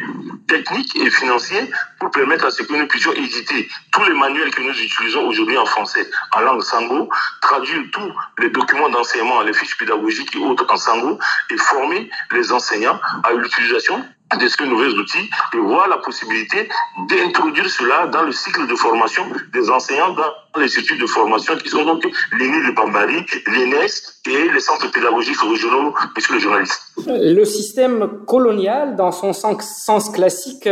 [0.46, 4.62] techniques et financiers pour permettre à ce que nous puissions éditer tous les manuels que
[4.62, 7.08] nous utilisons aujourd'hui en français, en langue sango,
[7.42, 11.18] traduire tous les documents d'enseignement, les fiches pédagogiques et autres en sango,
[11.50, 14.04] et former les enseignants à l'utilisation
[14.40, 16.68] de ces nouveaux outils et voir la possibilité
[17.08, 21.68] d'introduire cela dans le cycle de formation des enseignants dans les études de formation qui
[21.68, 23.86] sont donc l'ENI de Bambari, l'ENES
[24.28, 26.80] et les centres pédagogiques régionaux, monsieur le journaliste.
[27.06, 30.68] Le système colonial, dans son sens classique,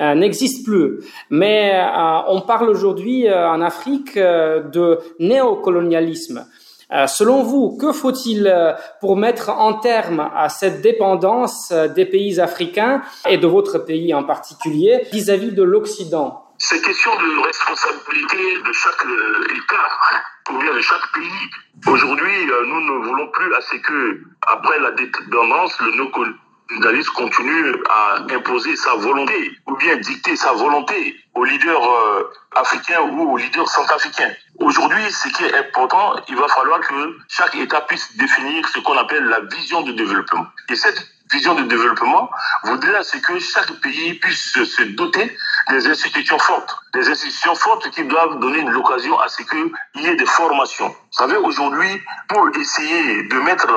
[0.00, 1.00] euh, n'existe plus.
[1.28, 6.46] Mais euh, on parle aujourd'hui euh, en Afrique de néocolonialisme.
[6.92, 12.04] Euh, selon vous, que faut-il euh, pour mettre en terme à cette dépendance euh, des
[12.04, 16.44] pays africains et de votre pays en particulier vis-à-vis -vis de l'Occident?
[16.58, 19.04] C'est question de responsabilité de chaque
[19.58, 19.88] État
[20.50, 21.44] de chaque pays.
[21.86, 25.92] Aujourd'hui, nous ne voulons plus à ce que, après la dépendance, le
[27.14, 33.32] continue à imposer sa volonté ou bien dicter sa volonté aux leaders euh, africains ou
[33.32, 34.32] aux leaders centrafricains.
[34.58, 38.96] Aujourd'hui, ce qui est important, il va falloir que chaque État puisse définir ce qu'on
[38.96, 40.46] appelle la vision de développement.
[40.68, 42.30] Et cette vision de développement
[42.64, 45.36] voudrait que chaque pays puisse se doter
[45.70, 49.70] des institutions fortes, des institutions fortes qui doivent donner l'occasion à ce qu'il
[50.02, 50.88] y ait des formations.
[50.88, 53.68] Vous savez, aujourd'hui, pour essayer de mettre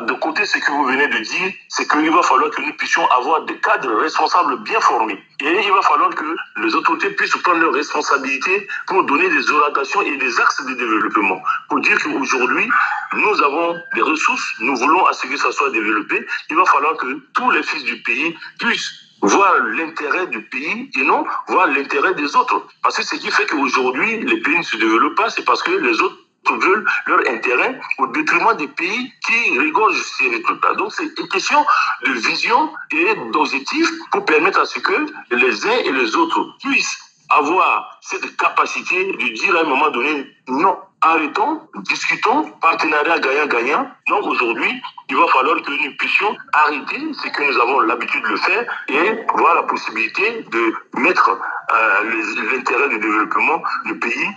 [0.00, 3.08] de côté ce que vous venez de dire, c'est qu'il va falloir que nous puissions
[3.10, 5.22] avoir des cadres responsables bien formés.
[5.40, 10.02] Et il va falloir que les autorités puissent prendre leurs responsabilités pour donner des orientations
[10.02, 11.42] et des axes de développement.
[11.68, 12.68] Pour dire qu'aujourd'hui,
[13.14, 16.26] nous avons des ressources, nous voulons à ce que ça soit développé.
[16.50, 18.92] Il va falloir que tous les fils du pays puissent
[19.22, 22.66] voir l'intérêt du pays et non voir l'intérêt des autres.
[22.82, 25.70] Parce que ce qui fait qu'aujourd'hui, les pays ne se développent pas, c'est parce que
[25.70, 26.16] les autres
[26.50, 30.74] veulent leur intérêt au détriment des pays qui rigolent ces résultats.
[30.74, 31.64] Donc c'est une question
[32.04, 36.98] de vision et d'objectif pour permettre à ce que les uns et les autres puissent
[37.30, 41.60] avoir cette capacité de dire à un moment donné non arrêtons,
[41.90, 43.86] discutons, partenariat gagnant-gagnant.
[44.08, 44.70] Donc aujourd'hui,
[45.10, 49.26] il va falloir que nous puissions arrêter ce que nous avons l'habitude de faire et
[49.36, 54.28] voir la possibilité de mettre euh, l'intérêt du développement du pays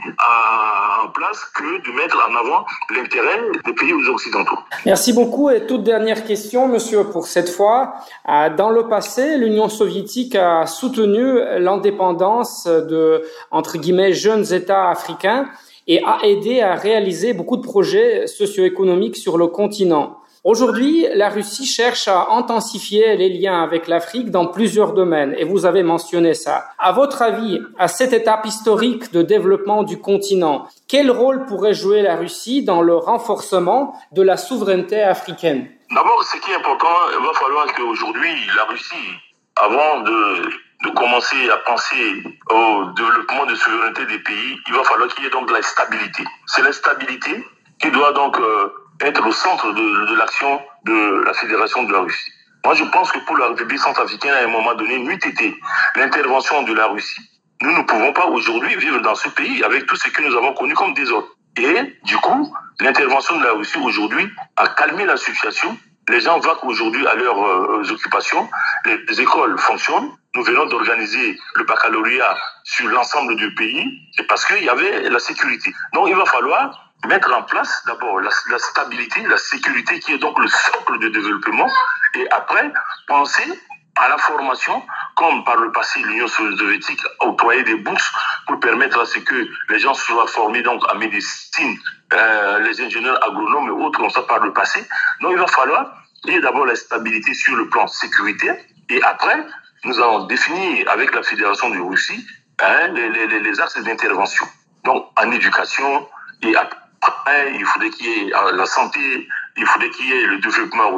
[1.04, 4.58] en place que de mettre en avant l'intérêt des pays occidentaux.
[4.86, 5.50] Merci beaucoup.
[5.50, 7.96] Et toute dernière question, monsieur, pour cette fois.
[8.28, 15.48] Euh, dans le passé, l'Union soviétique a soutenu l'indépendance de, entre guillemets, jeunes États africains
[15.88, 20.18] et a aidé à réaliser beaucoup de projets socio-économiques sur le continent.
[20.44, 25.66] Aujourd'hui, la Russie cherche à intensifier les liens avec l'Afrique dans plusieurs domaines, et vous
[25.66, 26.66] avez mentionné ça.
[26.78, 32.04] À votre avis, à cette étape historique de développement du continent, quel rôle pourrait jouer
[32.04, 35.68] la Russie dans le renforcement de la souveraineté africaine?
[35.90, 39.10] D'abord, ce qui est important, il va falloir qu'aujourd'hui, la Russie,
[39.56, 40.50] avant de
[40.86, 45.28] de commencer à penser au développement de souveraineté des pays, il va falloir qu'il y
[45.28, 46.24] ait donc de la stabilité.
[46.46, 47.46] C'est la stabilité
[47.80, 48.70] qui doit donc euh,
[49.02, 52.32] être au centre de, l'action de la Fédération de la Russie.
[52.64, 55.56] Moi, je pense que pour la République centrafricaine, à un moment donné, n'eût été
[55.96, 57.22] l'intervention de la Russie.
[57.62, 60.54] Nous ne pouvons pas aujourd'hui vivre dans ce pays avec tout ce que nous avons
[60.54, 61.28] connu comme désordre.
[61.58, 65.78] Et du coup, l'intervention de la Russie aujourd'hui a calmé la situation.
[66.10, 68.48] Les gens voient qu'aujourd'hui, à leurs euh, occupations,
[68.86, 74.70] les écoles fonctionnent, nous venons d'organiser le baccalauréat sur l'ensemble du pays, parce qu'il y
[74.70, 75.74] avait la sécurité.
[75.94, 80.38] Donc il va falloir mettre en place d'abord la, stabilité, la sécurité qui est donc
[80.40, 81.70] le socle de développement,
[82.16, 82.72] et après
[83.08, 83.62] penser
[83.98, 84.84] à la formation,
[85.16, 88.12] comme par le passé l'Union soviétique a octroyé des bourses
[88.46, 91.78] pour permettre à ce que les gens soient formés donc en médecine,
[92.12, 94.86] euh, les ingénieurs agronomes et autres comme ça par le passé.
[95.22, 95.94] Donc il va falloir
[96.26, 98.58] il d'abord la stabilité sur le plan sécuritaire
[98.90, 99.46] et après
[99.86, 102.26] nous allons définir avec la Fédération de Russie
[102.60, 104.46] hein, les, les, les, axes d'intervention.
[104.84, 106.08] Donc, en éducation,
[106.42, 110.40] et après, il faudrait qu'il y ait la santé, il faudrait qu'il y ait le
[110.40, 110.98] développement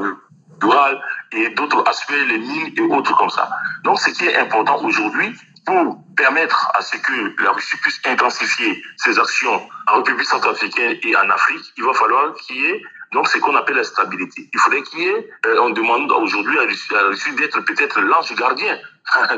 [0.61, 3.49] rural et d'autres aspects, les mines et autres comme ça.
[3.83, 8.81] Donc, ce qui est important aujourd'hui, pour permettre à ce que la Russie puisse intensifier
[8.97, 12.81] ses actions en République centrafricaine et en Afrique, il va falloir qu'il y ait
[13.13, 14.49] donc, c'est ce qu'on appelle la stabilité.
[14.53, 18.33] Il faudrait qu'il y ait, euh, on demande aujourd'hui à la Russie d'être peut-être l'ange
[18.35, 18.77] gardien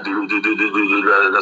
[0.03, 1.41] de, de, de, de, la, la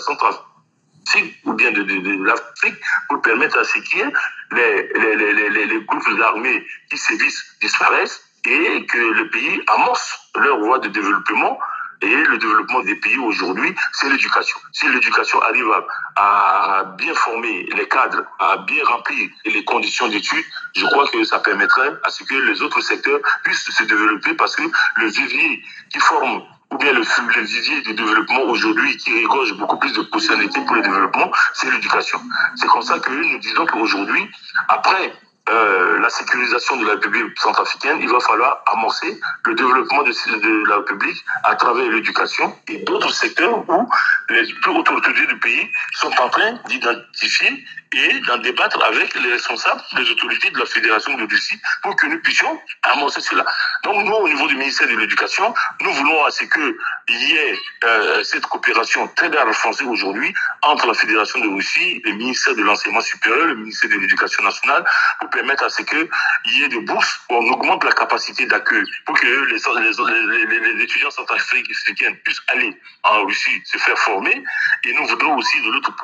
[1.46, 2.76] ou bien de, l'Afrique
[3.08, 4.14] pour permettre à ce qu'il y ait
[4.52, 10.60] les, les, les, les groupes d'armées qui sévissent disparaissent et que le pays amorce leur
[10.60, 11.60] voie de développement
[12.02, 14.58] et le développement des pays aujourd'hui, c'est l'éducation.
[14.72, 15.68] Si l'éducation arrive
[16.16, 21.40] à, bien former les cadres, à bien remplir les conditions d'études, je crois que ça
[21.40, 24.64] permettrait à ce que les autres secteurs puissent se développer parce que
[24.98, 29.78] le vivier qui forme ou bien le, le vivier de développement aujourd'hui qui régorge beaucoup
[29.78, 32.20] plus de possibilités pour le développement, c'est l'éducation.
[32.56, 34.30] C'est comme ça que nous disons qu'aujourd'hui,
[34.68, 35.14] après
[35.50, 40.70] euh, la sécurisation de la République centrafricaine, il va falloir amorcer le développement de, de
[40.70, 43.90] la République à travers l'éducation et d'autres secteurs où
[44.30, 49.82] les plus autorités du pays sont en train d'identifier et d'en débattre avec les responsables,
[49.98, 53.46] les autorités de la Fédération de Russie pour que nous puissions amorcer cela.
[53.84, 56.76] Donc nous, au niveau du ministère de l'Éducation, nous voulons à ce qu'il
[57.10, 62.14] y ait euh, cette coopération très bien renforcée aujourd'hui entre la Fédération de Russie, le
[62.14, 64.84] ministère de l'Enseignement supérieur, le ministère de l'Éducation nationale,
[65.20, 66.10] pour permettre à ce qu'il
[66.46, 70.74] y ait des bourses, où on augmente la capacité d'accueil pour que les, les, les,
[70.74, 74.44] les étudiants centrafricains puissent aller en Russie se faire former.
[74.84, 75.96] Et nous voudrons aussi de l'autre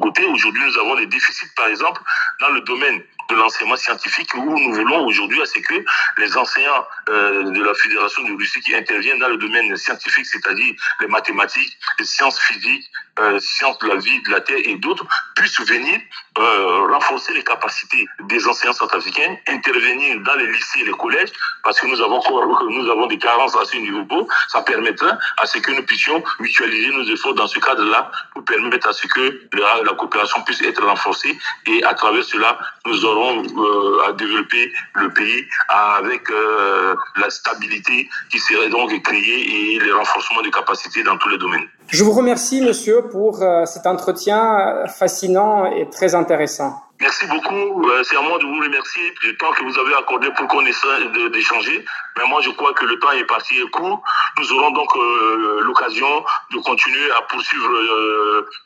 [0.00, 2.00] côté, aujourd'hui nous avons des défis par exemple,
[2.40, 5.84] dans le domaine de l'enseignement scientifique où nous voulons aujourd'hui à ce que
[6.18, 10.74] les enseignants euh, de la Fédération de Russie qui interviennent dans le domaine scientifique, c'est-à-dire
[11.00, 12.86] les mathématiques, les sciences physiques,
[13.20, 16.00] euh, sciences de la vie, de la terre et d'autres, puissent venir
[16.38, 21.30] euh, renforcer les capacités des enseignants centrafricains, intervenir dans les lycées et les collèges,
[21.64, 22.22] parce que nous avons
[22.70, 24.28] nous avons des carences à ce niveau.
[24.48, 28.88] Ça permettra à ce que nous puissions mutualiser nos efforts dans ce cadre-là pour permettre
[28.88, 31.36] à ce que la, la, coopération puisse être renforcée
[31.66, 38.08] et à travers cela, nous aurons euh, à développer le pays avec euh, la stabilité
[38.30, 41.66] qui serait donc créée et les renforcements de capacités dans tous les domaines.
[41.88, 46.82] Je vous remercie, monsieur, pour euh, cet entretien fascinant et très intéressant.
[47.00, 47.86] Merci beaucoup.
[48.02, 51.30] C'est à moi de vous remercier du temps que vous avez accordé pour qu'on essaie
[51.32, 51.84] d'échanger.
[52.18, 54.02] Mais moi, je crois que le temps est parti et court.
[54.38, 57.70] Nous aurons donc euh, l'occasion de continuer à poursuivre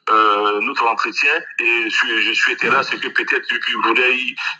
[0.08, 1.32] euh, notre entretien.
[1.60, 4.16] Et je souhaiterais ce que peut-être vous voudrais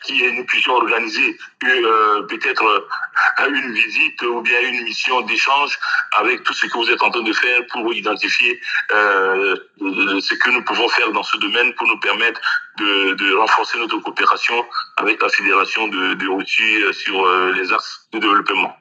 [0.06, 2.86] que nous puissions organiser peut-être
[3.48, 5.78] une visite ou bien une mission d'échange
[6.18, 10.62] avec tout ce que vous êtes en train de faire pour identifier ce que nous
[10.64, 12.40] pouvons faire dans ce domaine pour nous permettre
[12.78, 14.64] de, renforcer notre coopération
[14.96, 18.76] avec la Fédération de, de euh, sur euh, les axes de développement.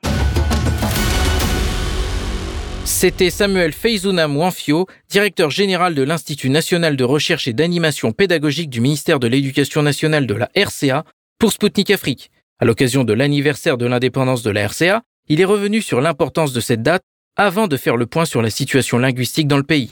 [2.84, 8.82] C'était Samuel Feizouna Mouanfio, directeur général de l'Institut national de recherche et d'animation pédagogique du
[8.82, 11.06] ministère de l'Éducation nationale de la RCA
[11.38, 12.32] pour Spoutnik Afrique.
[12.60, 16.60] À l'occasion de l'anniversaire de l'indépendance de la RCA, il est revenu sur l'importance de
[16.60, 17.04] cette date
[17.38, 19.92] avant de faire le point sur la situation linguistique dans le pays.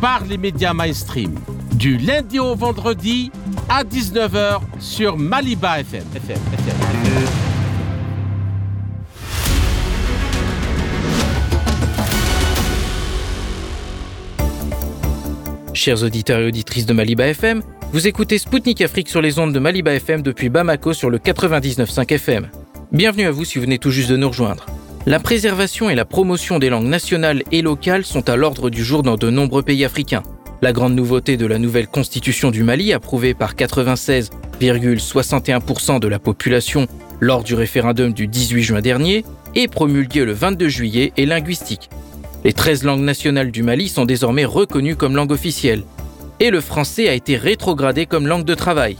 [0.00, 1.34] par les médias mainstream
[1.74, 3.30] du lundi au vendredi
[3.68, 6.04] à 19h sur Maliba FM.
[15.72, 19.58] Chers auditeurs et auditrices de Maliba FM, vous écoutez Spoutnik Afrique sur les ondes de
[19.58, 22.48] Maliba FM depuis Bamako sur le 99.5 FM.
[22.92, 24.66] Bienvenue à vous si vous venez tout juste de nous rejoindre.
[25.06, 29.02] La préservation et la promotion des langues nationales et locales sont à l'ordre du jour
[29.02, 30.22] dans de nombreux pays africains.
[30.62, 36.86] La grande nouveauté de la nouvelle constitution du Mali, approuvée par 96,61% de la population
[37.20, 41.90] lors du référendum du 18 juin dernier et promulguée le 22 juillet, est linguistique.
[42.42, 45.82] Les 13 langues nationales du Mali sont désormais reconnues comme langue officielle.
[46.40, 48.96] Et le français a été rétrogradé comme langue de travail.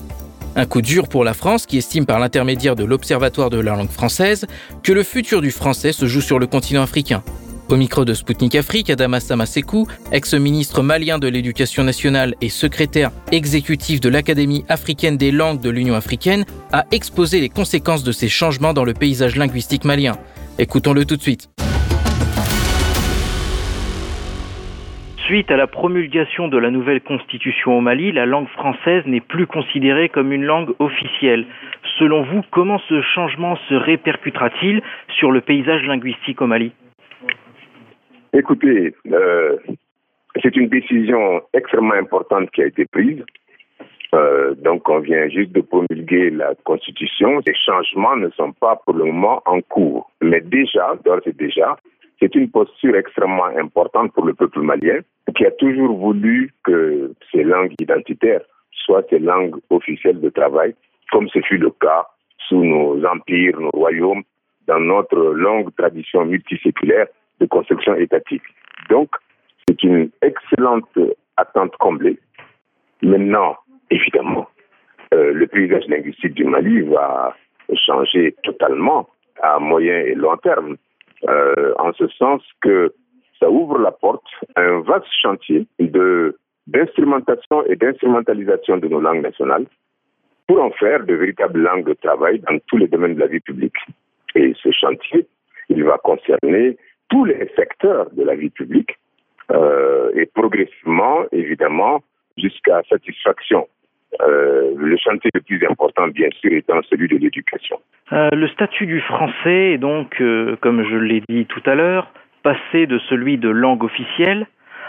[0.56, 3.90] Un coup dur pour la France qui estime par l'intermédiaire de l'Observatoire de la langue
[3.90, 4.46] française
[4.82, 7.24] que le futur du français se joue sur le continent africain.
[7.70, 14.00] Au micro de Spoutnik Afrique, Adama Samasekou, ex-ministre malien de l'Éducation nationale et secrétaire exécutif
[14.00, 18.74] de l'Académie africaine des langues de l'Union africaine, a exposé les conséquences de ces changements
[18.74, 20.18] dans le paysage linguistique malien.
[20.58, 21.48] Écoutons-le tout de suite.
[25.35, 29.49] Suite à la promulgation de la nouvelle constitution au Mali, la langue française n'est plus
[29.49, 31.44] considérée comme une langue officielle.
[31.99, 34.81] Selon vous, comment ce changement se répercutera-t-il
[35.18, 36.70] sur le paysage linguistique au Mali?
[38.33, 39.57] Écoutez, euh,
[40.40, 43.25] c'est une décision extrêmement importante qui a été prise.
[44.14, 47.40] Euh, donc, on vient juste de promulguer la Constitution.
[47.44, 50.12] Les changements ne sont pas pour le moment en cours.
[50.23, 51.77] Mais déjà, d'ores et déjà,
[52.24, 55.00] c'est une posture extrêmement importante pour le peuple malien
[55.37, 60.74] qui a toujours voulu que ces langues identitaires soient ces langues officielles de travail,
[61.12, 62.06] comme ce fut le cas
[62.48, 64.22] sous nos empires, nos royaumes,
[64.66, 67.08] dans notre longue tradition multiséculaire
[67.40, 68.42] de construction étatique.
[68.88, 69.10] Donc,
[69.68, 70.98] c'est une excellente
[71.37, 72.18] attente comblée.
[73.02, 73.56] Maintenant,
[73.90, 74.48] évidemment,
[75.12, 77.37] euh, le paysage linguistique du Mali va
[77.74, 79.08] changer totalement
[79.42, 80.76] à moyen et long terme,
[81.26, 82.92] en ce sens que
[83.40, 85.66] ça ouvre la porte à un vaste chantier
[86.66, 89.66] d'instrumentation et d'instrumentalisation de nos langues nationales
[90.46, 93.40] pour en faire de véritables langues de travail dans tous les domaines de la vie
[93.40, 93.76] publique.
[94.34, 95.26] Et ce chantier,
[95.68, 96.76] il va concerner
[97.08, 98.98] tous les secteurs de la vie publique
[99.50, 102.02] euh, et progressivement, évidemment,
[102.37, 103.68] jusqu'à satisfaction.
[104.22, 107.81] Euh, le chantier le plus important, bien sûr, étant celui de l'éducation.
[108.12, 110.22] Euh, le statut du français est donc,
[110.61, 112.09] comme je l'ai dit tout à l'heure,
[112.42, 114.46] passer de celui de langue officielle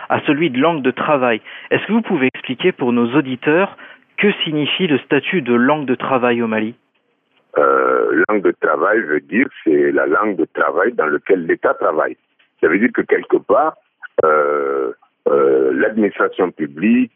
[0.09, 1.41] à celui de langue de travail.
[1.71, 3.77] Est-ce que vous pouvez expliquer pour nos auditeurs
[4.17, 6.75] que signifie le statut de langue de travail au Mali?
[7.57, 12.17] Euh, Langue de travail veut dire c'est la langue de travail dans laquelle l'État travaille.
[12.61, 13.75] Ça veut dire que quelque part,
[14.25, 14.91] euh,
[15.29, 17.13] euh, l'administration publique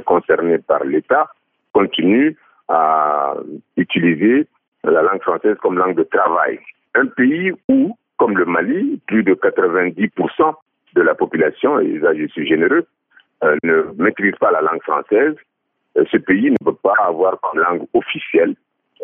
[0.00, 1.28] concernée par l'État
[1.72, 2.36] continue
[2.68, 3.34] à
[3.76, 4.46] utiliser
[4.84, 6.58] la langue française comme langue de travail.
[6.94, 10.54] Un pays où, comme le Mali, plus de 90%
[10.94, 12.86] de la population, et là je suis généreux,
[13.44, 15.34] euh, ne maîtrise pas la langue française,
[15.98, 18.54] euh, ce pays ne peut pas avoir comme langue officielle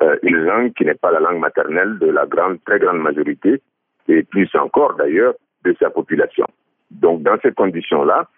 [0.02, 2.26] euh, une langue qui n'est pas la langue maternelle de la
[2.64, 3.60] très grande majorité,
[4.08, 5.34] et plus encore d'ailleurs,
[5.64, 6.46] de sa population.
[6.90, 8.28] Donc dans ces conditions-là,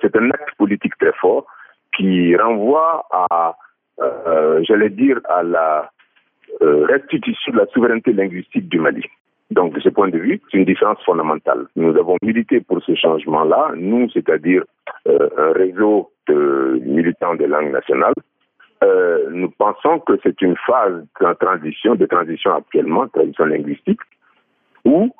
[0.00, 1.44] c'est un acte politique très fort
[1.96, 3.54] qui renvoie à,
[4.62, 5.90] j'allais dire, à la
[6.60, 9.02] restitution de la souveraineté linguistique du Mali.
[9.50, 11.66] Donc, de ce point de vue, c'est une différence fondamentale.
[11.76, 14.64] Nous avons milité pour ce changement-là, nous, c'est-à-dire
[15.06, 18.14] euh, un réseau de militants des langues nationales.
[18.82, 24.00] Euh, nous pensons que c'est une phase de transition, de transition actuellement, transition linguistique,
[24.84, 25.14] où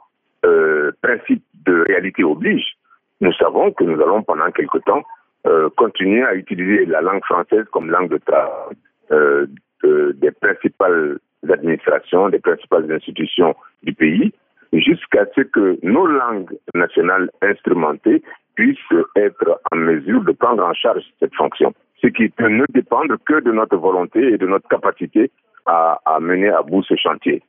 [0.45, 2.77] euh, principe de réalité oblige.
[3.20, 5.03] Nous savons que nous allons pendant quelque temps
[5.47, 8.76] euh, continuer à utiliser la langue française comme langue de travail
[9.12, 9.47] euh,
[9.82, 11.18] des principales
[11.49, 14.32] administrations, des principales institutions du pays,
[14.72, 18.22] jusqu'à ce que nos langues nationales instrumentées
[18.57, 18.78] puissent
[19.14, 21.72] être en mesure de prendre en charge cette fonction.
[22.03, 25.30] Ce qui peut ne dépendre que de notre volonté et de notre capacité
[25.66, 27.42] à, mener à bout ce chantier.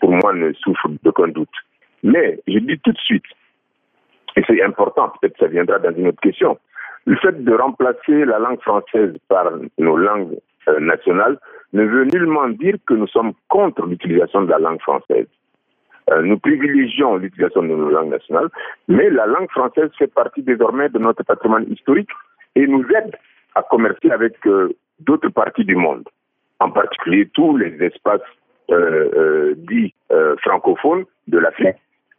[0.00, 1.48] Pour moi, ne souffre d'aucun doute.
[2.02, 3.24] Mais je dis tout de suite,
[4.36, 6.58] et c'est important, peut-être ça viendra dans une autre question,
[7.06, 10.38] le fait de remplacer la langue française par nos langues
[10.68, 11.38] euh, nationales
[11.72, 15.28] ne veut nullement dire que nous sommes contre l'utilisation de la langue française.
[16.10, 18.48] Euh, nous privilégions l'utilisation de nos langues nationales,
[18.88, 22.10] mais la langue française fait partie désormais de notre patrimoine historique
[22.56, 23.14] et nous aide
[23.54, 26.08] à commercer avec euh, d'autres parties du monde,
[26.58, 28.20] en particulier tous les espaces
[29.68, 29.94] dits
[30.42, 31.76] francophones de l'Afrique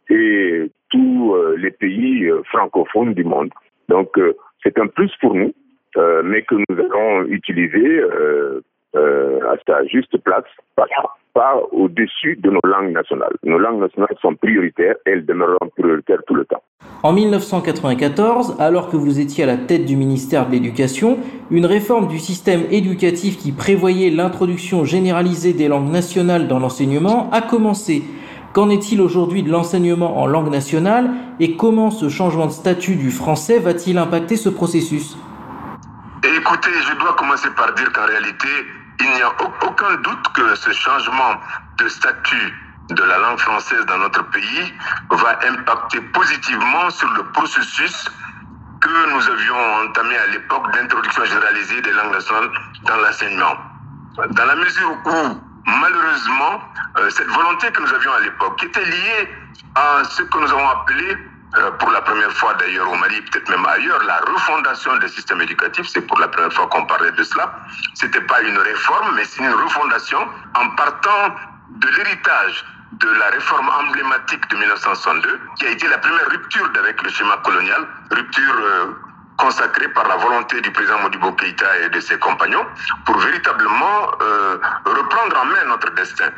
[0.08, 3.50] et tous les pays francophones du monde.
[3.90, 4.18] Donc
[4.62, 5.52] c'est un plus pour nous,
[6.24, 8.02] mais que nous allons utiliser
[8.96, 10.44] euh, à sa juste place,
[10.74, 10.86] pas,
[11.34, 13.34] pas au-dessus de nos langues nationales.
[13.44, 16.62] Nos langues nationales sont prioritaires et elles demeureront prioritaires tout le temps.
[17.02, 21.18] En 1994, alors que vous étiez à la tête du ministère de l'Éducation,
[21.50, 27.42] une réforme du système éducatif qui prévoyait l'introduction généralisée des langues nationales dans l'enseignement a
[27.42, 28.02] commencé.
[28.52, 33.10] Qu'en est-il aujourd'hui de l'enseignement en langue nationale et comment ce changement de statut du
[33.10, 35.16] français va-t-il impacter ce processus?
[36.24, 38.48] Écoutez, je dois commencer par dire qu'en réalité,
[39.00, 41.36] il n'y a aucun doute que ce changement
[41.78, 42.54] de statut
[42.90, 44.72] de la langue française dans notre pays
[45.10, 48.10] va impacter positivement sur le processus
[48.80, 52.50] que nous avions entamé à l'époque d'introduction généralisée des langues nationales
[52.84, 53.56] dans l'enseignement.
[54.30, 56.60] Dans la mesure où, malheureusement,
[56.98, 59.28] euh, cette volonté que nous avions à l'époque, qui était liée
[59.74, 61.16] à ce que nous avons appelé
[61.56, 65.40] euh, pour la première fois d'ailleurs au Mali, peut-être même ailleurs, la refondation des systèmes
[65.40, 65.86] éducatifs.
[65.88, 67.54] C'est pour la première fois qu'on parlait de cela.
[67.94, 71.34] C'était pas une réforme, mais c'est une refondation en partant
[71.70, 77.02] de l'héritage de la réforme emblématique de 1962, qui a été la première rupture avec
[77.02, 78.86] le schéma colonial, rupture euh,
[79.38, 82.66] consacrée par la volonté du président Modibo Keïta et de ses compagnons,
[83.06, 86.30] pour véritablement euh, reprendre en main notre destin.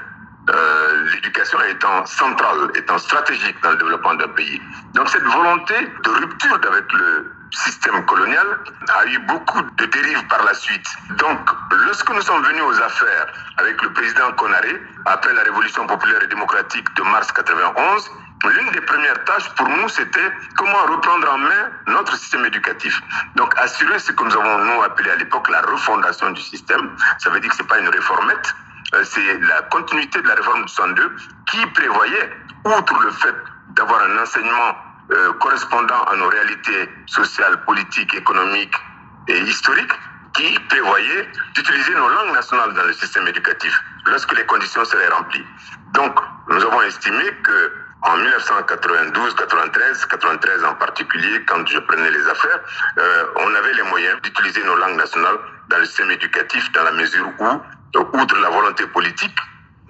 [0.48, 4.60] Euh, l'éducation étant centrale, étant stratégique dans le développement d'un pays.
[4.94, 8.46] Donc cette volonté de rupture avec le système colonial
[8.88, 10.86] a eu beaucoup de dérives par la suite.
[11.18, 11.38] Donc,
[11.86, 13.26] lorsque nous sommes venus aux affaires
[13.58, 18.10] avec le président Konaré, après la révolution populaire et démocratique de mars 91,
[18.48, 23.00] l'une des premières tâches pour nous, c'était comment reprendre en main notre système éducatif.
[23.36, 26.96] Donc, assurer ce que nous avons, nous, appelé à l'époque la refondation du système.
[27.18, 28.54] Ça veut dire que ce n'est pas une réformette,
[28.94, 31.16] euh, c'est la continuité de la réforme de 62
[31.50, 32.30] qui prévoyait,
[32.64, 33.34] outre le fait
[33.70, 34.76] d'avoir un enseignement
[35.12, 38.74] euh, correspondant à nos réalités sociales, politiques, économiques
[39.28, 39.92] et historiques,
[40.34, 45.44] qui prévoyait d'utiliser nos langues nationales dans le système éducatif lorsque les conditions seraient remplies.
[45.92, 46.18] Donc,
[46.48, 47.72] nous avons estimé que
[48.02, 52.60] en 1992, 93, 93 en particulier, quand je prenais les affaires,
[52.98, 55.38] euh, on avait les moyens d'utiliser nos langues nationales
[55.68, 57.46] dans le système éducatif dans la mesure où
[57.94, 59.36] outre la volonté politique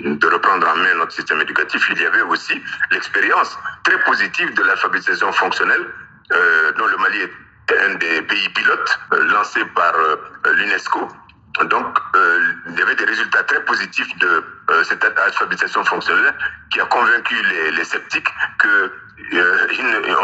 [0.00, 4.62] de reprendre en main notre système éducatif, il y avait aussi l'expérience très positive de
[4.62, 5.86] l'alphabétisation fonctionnelle,
[6.32, 7.32] euh, dont le Mali est
[7.84, 10.16] un des pays pilotes euh, lancé par euh,
[10.54, 11.08] l'UNESCO
[11.64, 16.34] Donc, euh, il y avait des résultats très positifs de euh, cette alphabétisation fonctionnelle
[16.70, 18.28] qui a convaincu les, les sceptiques
[18.58, 18.92] que
[19.34, 19.66] euh,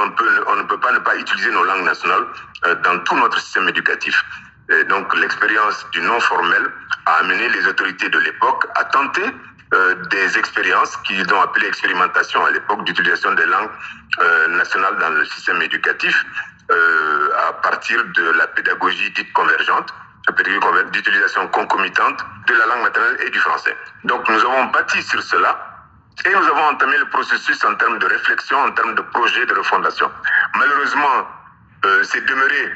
[0.05, 2.27] on, peut, on ne peut pas ne pas utiliser nos langues nationales
[2.66, 4.24] euh, dans tout notre système éducatif.
[4.70, 6.62] Et donc, l'expérience du non formel
[7.07, 9.24] a amené les autorités de l'époque à tenter
[9.74, 13.70] euh, des expériences qu'ils ont appelées expérimentation à l'époque d'utilisation des langues
[14.20, 16.24] euh, nationales dans le système éducatif
[16.68, 19.95] à partir de la pédagogie dite convergente,
[20.93, 23.77] d'utilisation concomitante de la langue maternelle et du français.
[24.05, 25.57] Donc nous avons bâti sur cela
[26.24, 29.55] et nous avons entamé le processus en termes de réflexion, en termes de projet de
[29.55, 30.11] refondation.
[30.57, 31.29] Malheureusement,
[31.85, 32.72] euh, c'est demeuré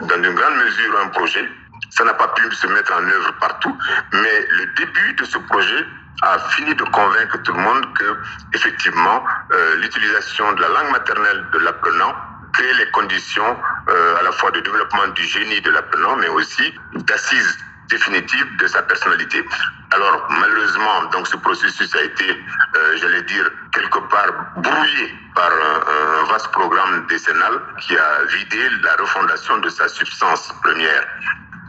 [0.00, 1.48] dans une grande mesure un projet.
[1.90, 3.76] Ça n'a pas pu se mettre en œuvre partout,
[4.12, 5.84] mais le début de ce projet
[6.22, 8.16] a fini de convaincre tout le monde que,
[8.54, 12.14] effectivement, euh, l'utilisation de la langue maternelle de l'apprenant
[12.54, 13.56] crée les conditions
[13.88, 18.66] euh, à la fois de développement du génie de l'apprenant, mais aussi d'assises définitive de
[18.66, 19.44] sa personnalité.
[19.90, 26.24] Alors malheureusement, donc ce processus a été, euh, j'allais dire, quelque part brouillé par un,
[26.30, 31.04] vaste programme décennal qui a vidé la refondation de sa substance première.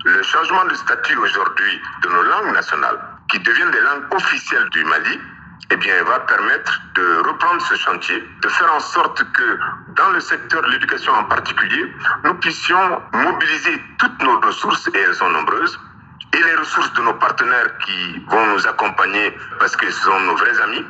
[0.05, 4.83] Le changement de statut aujourd'hui de nos langues nationales, qui deviennent des langues officielles du
[4.85, 5.19] Mali,
[5.71, 9.59] eh bien, va permettre de reprendre ce chantier, de faire en sorte que
[9.95, 11.93] dans le secteur de l'éducation en particulier,
[12.23, 15.79] nous puissions mobiliser toutes nos ressources, et elles sont nombreuses,
[16.33, 20.61] et les ressources de nos partenaires qui vont nous accompagner parce ce sont nos vrais
[20.61, 20.85] amis,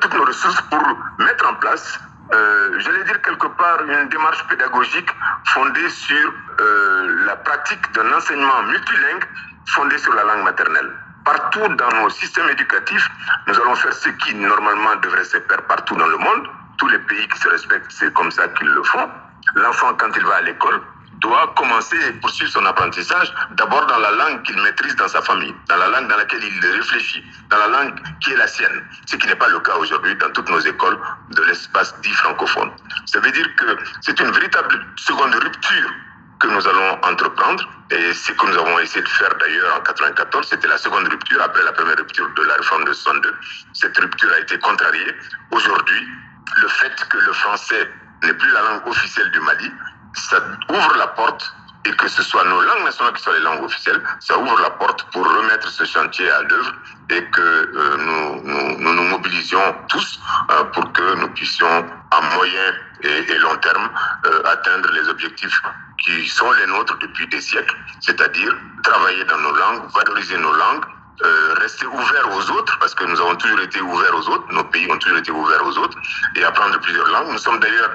[0.00, 0.82] toutes nos ressources pour
[1.18, 2.00] mettre en place,
[2.32, 5.10] euh, j'allais dire quelque part, une démarche pédagogique
[5.44, 9.24] fondée sur euh, la pratique d'un enseignement multilingue
[9.66, 10.92] fondé sur la langue maternelle.
[11.26, 13.10] Partout dans nos systèmes éducatifs,
[13.48, 16.46] nous allons faire ce qui normalement devrait se faire partout dans le monde.
[16.78, 19.10] Tous les pays qui se respectent, c'est comme ça qu'ils le font.
[19.56, 20.80] L'enfant, quand il va à l'école,
[21.20, 25.54] doit commencer et poursuivre son apprentissage d'abord dans la langue qu'il maîtrise dans sa famille,
[25.68, 29.16] dans la langue dans laquelle il réfléchit, dans la langue qui est la sienne, ce
[29.16, 30.98] qui n'est pas le cas aujourd'hui dans toutes nos écoles
[31.30, 32.70] de l'espace dit francophone.
[33.06, 35.90] Ça veut dire que c'est une véritable seconde rupture
[36.38, 40.48] que nous allons entreprendre et ce que nous avons essayé de faire d'ailleurs en 94,
[40.48, 43.34] c'était la seconde rupture après la première rupture de la réforme de 62.
[43.72, 45.14] Cette rupture a été contrariée.
[45.52, 46.08] Aujourd'hui,
[46.56, 47.90] le fait que le français
[48.24, 49.70] n'est plus la langue officielle du Mali,
[50.14, 51.52] ça ouvre la porte
[51.84, 54.70] et que ce soit nos langues nationales qui soient les langues officielles, ça ouvre la
[54.70, 56.72] porte pour remettre ce chantier à l'œuvre
[57.10, 60.20] et que euh, nous, nous, mobilisions tous
[60.50, 63.88] euh, pour que nous puissions à moyen et, et long terme
[64.26, 65.62] euh, atteindre les objectifs
[66.06, 68.54] qui sont les nôtres depuis des siècles, c'est-à-dire
[68.84, 70.84] travailler dans nos langues, valoriser nos langues,
[71.24, 74.64] euh, rester ouvert aux autres, parce que nous avons toujours été ouverts aux autres, nos
[74.64, 75.98] pays ont toujours été ouverts aux autres,
[76.36, 77.32] et apprendre plusieurs langues.
[77.32, 77.90] Nous sommes d'ailleurs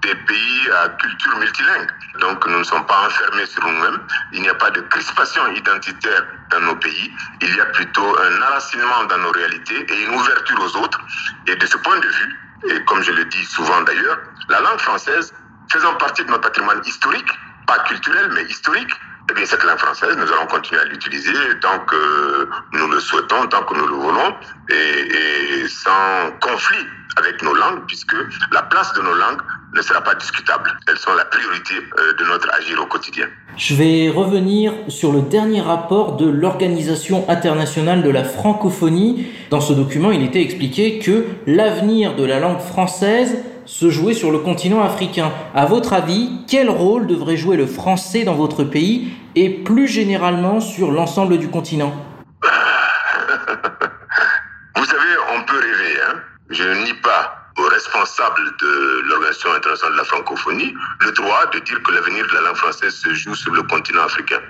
[0.00, 1.90] des pays à culture multilingue.
[2.20, 4.00] Donc nous ne sommes pas enfermés sur nous-mêmes.
[4.32, 7.12] Il n'y a pas de crispation identitaire dans nos pays.
[7.42, 11.00] Il y a plutôt un enracinement dans nos réalités et une ouverture aux autres.
[11.46, 12.40] Et de ce point de vue,
[12.70, 15.34] et comme je le dis souvent d'ailleurs, la langue française,
[15.70, 17.30] faisant partie de notre patrimoine historique,
[17.70, 18.90] pas culturel, mais historique,
[19.30, 23.46] eh bien, cette langue française, nous allons continuer à l'utiliser tant que nous le souhaitons,
[23.46, 24.34] tant que nous le voulons,
[24.68, 26.84] et, et sans conflit
[27.16, 28.16] avec nos langues, puisque
[28.50, 29.42] la place de nos langues
[29.72, 30.76] ne sera pas discutable.
[30.88, 31.74] Elles sont la priorité
[32.18, 33.26] de notre agir au quotidien.
[33.56, 39.28] Je vais revenir sur le dernier rapport de l'Organisation internationale de la francophonie.
[39.50, 44.32] Dans ce document, il était expliqué que l'avenir de la langue française se jouait sur
[44.32, 45.30] le continent africain.
[45.54, 50.58] À votre avis, quel rôle devrait jouer le français dans votre pays et plus généralement
[50.60, 51.94] sur l'ensemble du continent
[54.76, 56.00] Vous savez, on peut rêver.
[56.08, 56.16] Hein
[56.50, 61.60] Je ne nie pas aux responsables de l'Organisation internationale de la francophonie le droit de
[61.60, 64.40] dire que l'avenir de la langue française se joue sur le continent africain.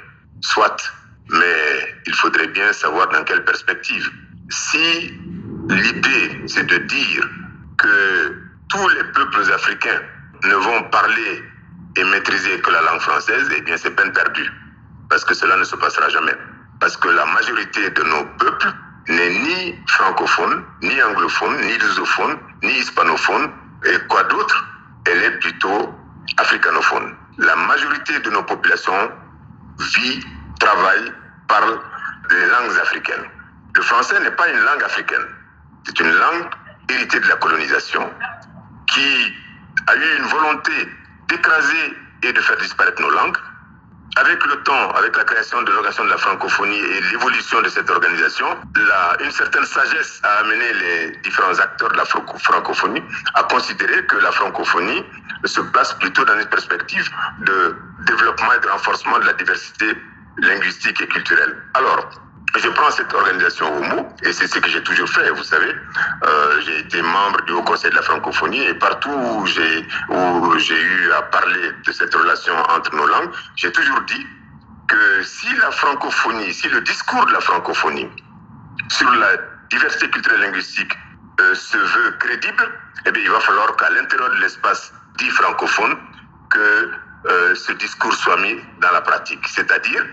[0.40, 0.94] Soit,
[1.28, 4.10] mais il faudrait bien savoir dans quelle perspective.
[4.48, 5.12] Si
[5.68, 7.28] l'idée, c'est de dire
[7.76, 10.00] que tous les peuples africains
[10.44, 11.44] ne vont parler
[11.96, 14.50] et maîtriser que la langue française, eh bien c'est peine perdue.
[15.08, 16.34] Parce que cela ne se passera jamais.
[16.78, 18.72] Parce que la majorité de nos peuples
[19.08, 23.50] n'est ni francophone, ni anglophone, ni lusophone, ni hispanophone,
[23.84, 24.64] et quoi d'autre
[25.06, 25.92] Elle est plutôt
[26.36, 27.16] africanophone.
[27.38, 29.10] La majorité de nos populations
[29.78, 30.24] vit,
[30.60, 31.12] travaille,
[31.48, 31.80] parle
[32.30, 33.24] les langues africaines.
[33.74, 35.26] Le français n'est pas une langue africaine.
[35.84, 36.46] C'est une langue
[36.88, 38.08] héritée de la colonisation
[38.92, 39.34] qui
[39.86, 40.72] a eu une volonté
[41.28, 43.36] d'écraser et de faire disparaître nos langues.
[44.16, 47.88] Avec le temps, avec la création de l'organisation de la francophonie et l'évolution de cette
[47.88, 48.58] organisation,
[49.20, 53.02] une certaine sagesse a amené les différents acteurs de la francophonie
[53.34, 55.04] à considérer que la francophonie
[55.44, 57.08] se place plutôt dans une perspective
[57.46, 57.76] de
[58.06, 59.96] développement et de renforcement de la diversité
[60.38, 61.56] linguistique et culturelle.
[61.74, 62.10] Alors,
[62.56, 65.74] je prends cette organisation au mot, et c'est ce que j'ai toujours fait, vous savez.
[66.24, 69.80] Euh, j'ai été membre du Haut Conseil de la francophonie, et partout où j'ai,
[70.10, 74.26] eu à parler de cette relation entre nos langues, j'ai toujours dit
[74.88, 78.08] que si la francophonie, si le discours de la francophonie
[78.88, 79.36] sur la
[79.70, 80.92] diversité culturelle linguistique
[81.40, 82.68] euh, se veut crédible,
[83.06, 85.96] eh bien, il va falloir qu'à l'intérieur de l'espace dit francophone,
[86.50, 86.90] que
[87.26, 89.46] euh, ce discours soit mis dans la pratique.
[89.46, 90.04] C'est-à-dire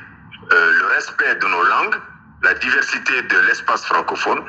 [0.52, 1.96] euh, le respect de nos langues,
[2.44, 4.44] la diversité de l'espace francophone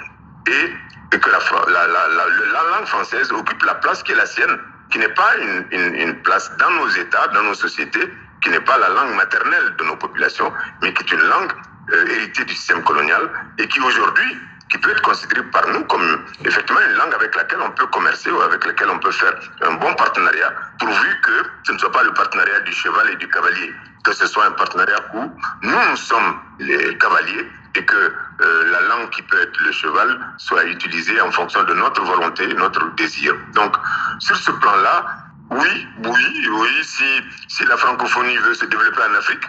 [0.47, 0.73] et,
[1.11, 4.59] que la, la, la, la, langue française occupe la place qui est la sienne,
[4.91, 8.13] qui n'est pas une, place dans nos États, dans nos sociétés,
[8.43, 11.53] qui n'est pas la langue maternelle de nos populations, mais qui est une langue
[11.93, 14.39] euh, héritée du système colonial et qui aujourd'hui
[14.71, 18.31] qui peut être considéré par nous comme effectivement une langue avec laquelle on peut commercer
[18.31, 19.33] ou avec laquelle on peut faire
[19.63, 23.29] un bon partenariat, pourvu que ce ne soit pas le partenariat du cheval et du
[23.29, 23.73] cavalier,
[24.05, 25.33] que ce soit un partenariat où
[25.63, 30.65] nous sommes les cavaliers et que euh, la langue qui peut être le cheval soit
[30.65, 33.35] utilisée en fonction de notre volonté, notre désir.
[33.55, 33.77] Donc,
[34.21, 35.07] sur ce plan-là,
[35.51, 39.45] oui, oui, oui, si, si la francophonie veut se développer en Afrique,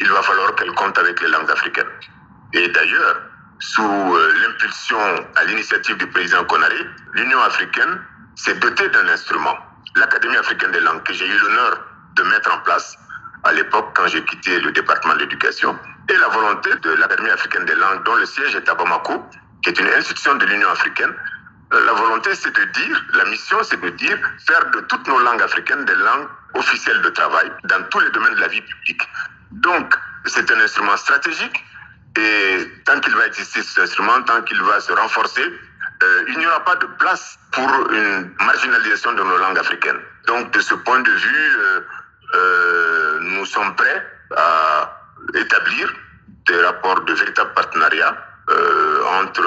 [0.00, 1.90] il va falloir qu'elle compte avec les langues africaines.
[2.52, 3.22] Et d'ailleurs,
[3.60, 4.98] sous euh, l'impulsion
[5.36, 8.00] à l'initiative du président Konaré, l'Union africaine
[8.34, 9.56] s'est dotée d'un instrument,
[9.96, 11.80] l'Académie africaine des langues, que j'ai eu l'honneur
[12.16, 12.96] de mettre en place
[13.44, 17.64] à l'époque quand j'ai quitté le département de l'éducation, et la volonté de l'Académie africaine
[17.64, 19.24] des langues, dont le siège est à Bamako,
[19.62, 21.14] qui est une institution de l'Union africaine.
[21.72, 25.18] Euh, la volonté, c'est de dire, la mission, c'est de dire, faire de toutes nos
[25.20, 29.02] langues africaines des langues officielles de travail dans tous les domaines de la vie publique.
[29.50, 29.94] Donc,
[30.26, 31.64] c'est un instrument stratégique
[32.16, 35.42] et tant qu'il va exister cet instrument, tant qu'il va se renforcer,
[36.02, 40.00] euh, il n'y aura pas de place pour une marginalisation de nos langues africaines.
[40.26, 41.56] Donc, de ce point de vue,
[42.34, 45.03] euh, nous sommes prêts à
[45.34, 45.92] établir
[46.46, 48.16] des rapports de véritable partenariat
[48.50, 49.42] euh, entre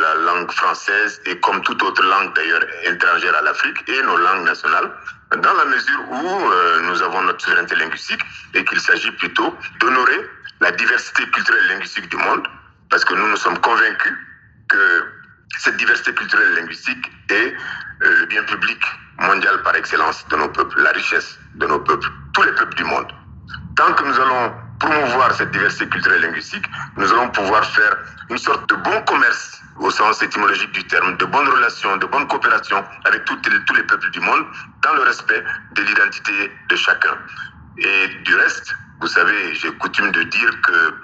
[0.00, 4.44] la langue française et comme toute autre langue d'ailleurs étrangère à l'Afrique et nos langues
[4.44, 4.92] nationales,
[5.36, 8.22] dans la mesure où euh, nous avons notre souveraineté linguistique
[8.54, 12.46] et qu'il s'agit plutôt d'honorer la diversité culturelle et linguistique du monde,
[12.90, 14.16] parce que nous nous sommes convaincus
[14.68, 15.04] que
[15.58, 17.54] cette diversité culturelle et linguistique est
[18.02, 18.80] euh, le bien public
[19.18, 22.84] mondial par excellence de nos peuples, la richesse de nos peuples, tous les peuples du
[22.84, 23.12] monde.
[23.74, 26.64] Tant que nous allons promouvoir cette diversité culturelle et linguistique,
[26.96, 27.96] nous allons pouvoir faire
[28.30, 32.26] une sorte de bon commerce au sens étymologique du terme, de bonnes relations, de bonnes
[32.26, 33.38] coopérations avec tous
[33.74, 34.44] les peuples du monde,
[34.82, 37.16] dans le respect de l'identité de chacun.
[37.78, 40.94] Et du reste, vous savez, j'ai coutume de dire que,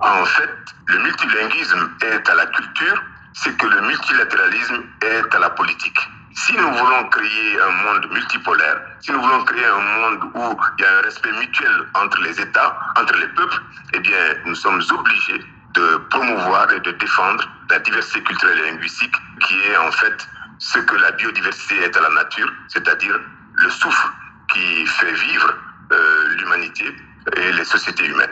[0.00, 0.50] en fait,
[0.86, 3.02] le multilinguisme est à la culture,
[3.34, 5.98] c'est que le multilatéralisme est à la politique.
[6.32, 10.82] Si nous voulons créer un monde multipolaire, si nous voulons créer un monde où il
[10.82, 13.60] y a un respect mutuel entre les États, entre les peuples,
[13.94, 14.16] eh bien,
[14.46, 19.14] nous sommes obligés de promouvoir et de défendre la diversité culturelle et linguistique,
[19.46, 20.28] qui est en fait
[20.58, 23.18] ce que la biodiversité est à la nature, c'est-à-dire
[23.54, 24.08] le souffle
[24.52, 25.54] qui fait vivre
[25.92, 26.84] euh, l'humanité
[27.36, 28.30] et les sociétés humaines.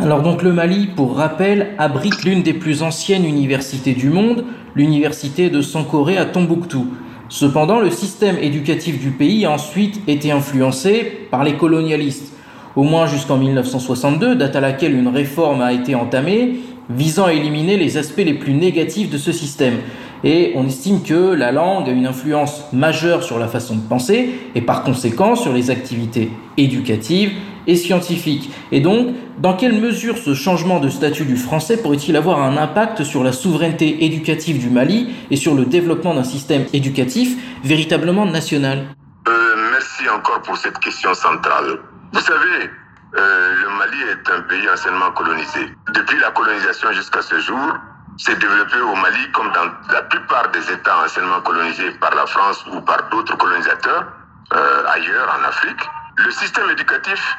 [0.00, 4.44] Alors donc le Mali, pour rappel, abrite l'une des plus anciennes universités du monde,
[4.74, 6.92] l'université de Sankoré à Tombouctou.
[7.28, 12.32] Cependant, le système éducatif du pays a ensuite été influencé par les colonialistes,
[12.76, 17.76] au moins jusqu'en 1962, date à laquelle une réforme a été entamée visant à éliminer
[17.76, 19.78] les aspects les plus négatifs de ce système.
[20.24, 24.34] Et on estime que la langue a une influence majeure sur la façon de penser
[24.54, 27.32] et par conséquent sur les activités éducatives
[27.66, 28.50] et scientifiques.
[28.72, 29.08] Et donc,
[29.38, 33.32] dans quelle mesure ce changement de statut du français pourrait-il avoir un impact sur la
[33.32, 38.86] souveraineté éducative du Mali et sur le développement d'un système éducatif véritablement national?
[39.28, 41.78] Euh, Merci encore pour cette question centrale.
[42.12, 42.70] Vous savez,
[43.18, 45.70] euh, le Mali est un pays anciennement colonisé.
[45.94, 47.74] Depuis la colonisation jusqu'à ce jour,
[48.18, 52.64] s'est développé au Mali comme dans la plupart des États anciennement colonisés par la France
[52.72, 54.04] ou par d'autres colonisateurs
[54.52, 55.88] euh, ailleurs en Afrique.
[56.16, 57.36] Le système éducatif,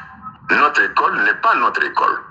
[0.51, 2.21] notre école n'est pas notre école,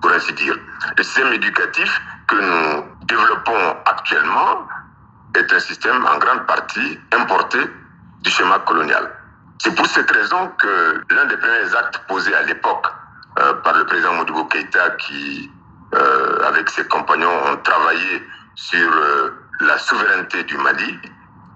[0.00, 0.54] pour ainsi dire.
[0.96, 4.66] Le système éducatif que nous développons actuellement
[5.34, 7.58] est un système en grande partie importé
[8.20, 9.10] du schéma colonial.
[9.58, 12.86] C'est pour cette raison que l'un des premiers actes posés à l'époque
[13.38, 15.50] euh, par le président Modibo Keïta, qui,
[15.94, 19.30] euh, avec ses compagnons, ont travaillé sur euh,
[19.60, 20.98] la souveraineté du Mali,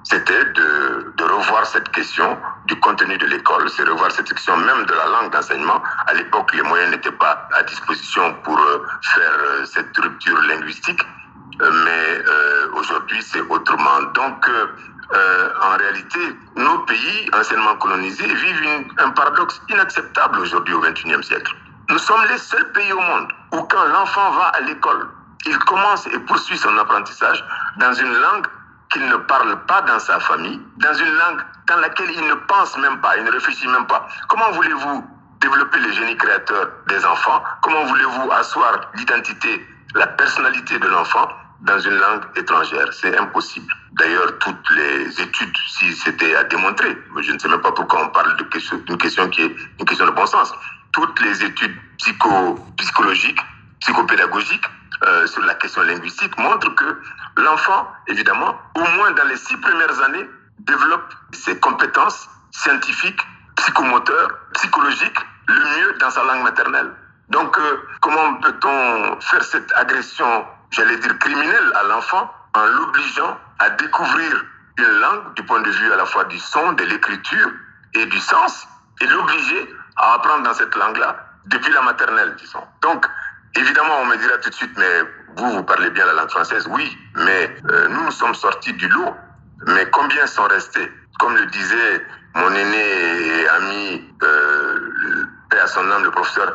[0.05, 4.93] c'était de, revoir cette question du contenu de l'école, c'est revoir cette question même de
[4.93, 5.82] la langue d'enseignement.
[6.07, 11.03] À l'époque, les moyens n'étaient pas à disposition pour euh, faire cette rupture linguistique,
[11.61, 12.24] mais
[12.74, 14.03] aujourd'hui, c'est autrement.
[14.14, 14.47] Donc,
[15.62, 16.20] en réalité,
[16.57, 21.55] nos pays anciennement colonisés vivent un paradoxe inacceptable aujourd'hui au XXIe siècle.
[21.89, 25.09] Nous sommes les seuls pays au monde où quand l'enfant va à l'école,
[25.47, 27.45] il commence et poursuit son apprentissage
[27.78, 28.47] dans une langue
[28.91, 32.76] qu'il ne parle pas dans sa famille, dans une langue dans laquelle il ne pense
[32.78, 34.07] même pas, il ne réfléchit même pas.
[34.28, 35.05] Comment voulez-vous
[35.41, 37.43] développer le génie créateur des enfants?
[37.62, 41.28] Comment voulez-vous asseoir l'identité, la personnalité de l'enfant
[41.61, 42.93] dans une langue étrangère?
[42.93, 43.72] C'est impossible.
[43.93, 48.09] D'ailleurs, toutes les études, si c'était à démontrer, je ne sais même pas pourquoi on
[48.09, 50.53] parle d'une question, question qui est une question de bon sens,
[50.97, 53.40] toutes les études psycho, psychologiques,
[53.80, 54.64] psychopédagogiques
[55.05, 56.99] euh, sur la question linguistique montrent que
[57.36, 60.26] l'enfant, évidemment, au moins dans les six premières années,
[60.61, 63.20] développe ses compétences scientifiques,
[63.57, 65.18] psychomoteurs, psychologiques,
[65.49, 66.90] le mieux dans sa langue maternelle.
[67.28, 73.68] Donc, euh, comment peut-on faire cette agression, j'allais dire criminelle, à l'enfant en l'obligeant à
[73.68, 74.44] découvrir
[74.78, 77.51] une langue du point de vue à la fois du son, de l'écriture
[77.92, 78.66] et du sens,
[79.03, 81.16] et l'obliger à apprendre dans cette langue-là
[81.47, 82.62] depuis la maternelle, disons.
[82.82, 83.07] Donc,
[83.57, 85.03] évidemment, on me dira tout de suite, mais
[85.36, 88.88] vous, vous parlez bien la langue française, oui, mais euh, nous, nous sommes sortis du
[88.88, 89.14] lot.
[89.66, 90.90] Mais combien sont restés?
[91.18, 95.24] Comme le disait mon aîné et ami, euh,
[95.62, 96.55] à son âme, le professeur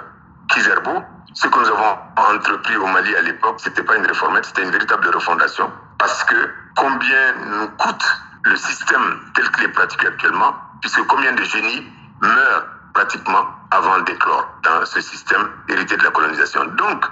[0.50, 4.64] Kizerbo, ce que nous avons entrepris au Mali à l'époque, c'était pas une réformette, c'était
[4.64, 5.72] une véritable refondation.
[5.98, 8.06] Parce que combien nous coûte
[8.44, 14.48] le système tel qu'il est pratiqué actuellement, puisque combien de génies meurent pratiquement avant d'éclore
[14.64, 16.66] dans ce système hérité de la colonisation.
[16.66, 17.06] Donc,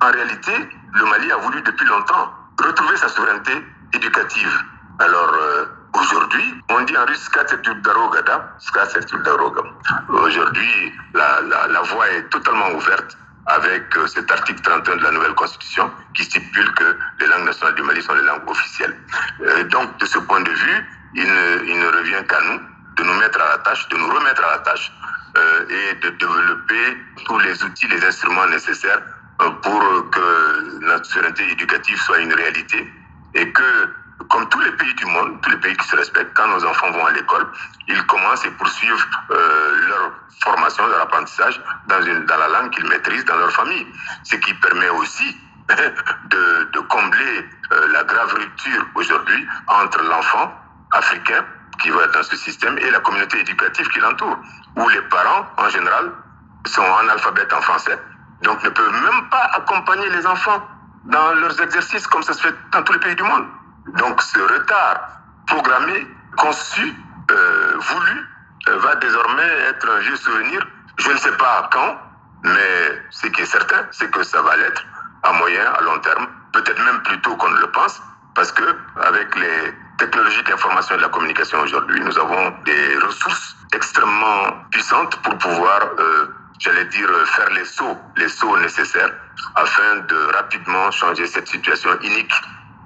[0.00, 0.52] en réalité,
[0.94, 3.52] le Mali a voulu depuis longtemps retrouver sa souveraineté
[3.92, 4.64] éducative.
[4.98, 7.28] Alors, euh, aujourd'hui, on dit en russe
[10.08, 13.16] Aujourd'hui, la, la, la voie est totalement ouverte
[13.46, 17.74] avec euh, cet article 31 de la nouvelle constitution qui stipule que les langues nationales
[17.74, 18.96] du Mali sont les langues officielles.
[19.42, 22.60] Euh, donc, de ce point de vue, il ne, il ne revient qu'à nous
[22.96, 24.90] de nous mettre à la tâche, de nous remettre à la tâche
[25.68, 29.00] et de développer tous les outils, les instruments nécessaires
[29.42, 32.90] euh, pour que notre souveraineté éducative soit une réalité
[33.34, 33.90] et que,
[34.30, 36.90] comme tous les pays du monde, tous les pays qui se respectent, quand nos enfants
[36.90, 37.46] vont à l'école,
[37.88, 40.12] ils commencent et poursuivent euh, leur
[40.42, 43.86] formation, leur apprentissage dans, la langue qu'ils maîtrisent dans leur famille.
[44.24, 45.36] Ce qui permet aussi
[45.68, 50.52] de, combler euh, la grave rupture aujourd'hui entre l'enfant
[50.92, 51.44] africain
[51.80, 54.38] qui va dans ce système et la communauté éducative qui l'entoure,
[54.76, 56.12] où les parents, en général,
[56.66, 57.98] sont analphabètes en français,
[58.42, 60.62] donc ne peuvent même pas accompagner les enfants
[61.04, 63.46] dans leurs exercices comme ça se fait dans tous les pays du monde.
[63.98, 65.08] Donc ce retard
[65.46, 66.06] programmé,
[66.36, 66.94] conçu,
[67.30, 68.26] euh, voulu,
[68.68, 70.66] euh, va désormais être un vieux souvenir.
[70.98, 71.98] Je ne sais pas quand,
[72.42, 74.84] mais ce qui est certain, c'est que ça va l'être
[75.22, 78.02] à moyen, à long terme, peut-être même plus tôt qu'on ne le pense,
[78.34, 78.64] parce que
[79.02, 84.52] avec les technologies de l'information et de la communication aujourd'hui, nous avons des ressources extrêmement
[84.70, 86.26] puissantes pour pouvoir, euh,
[86.58, 89.12] j'allais dire, faire les sauts, les sauts nécessaires
[89.54, 92.32] afin de rapidement changer cette situation inique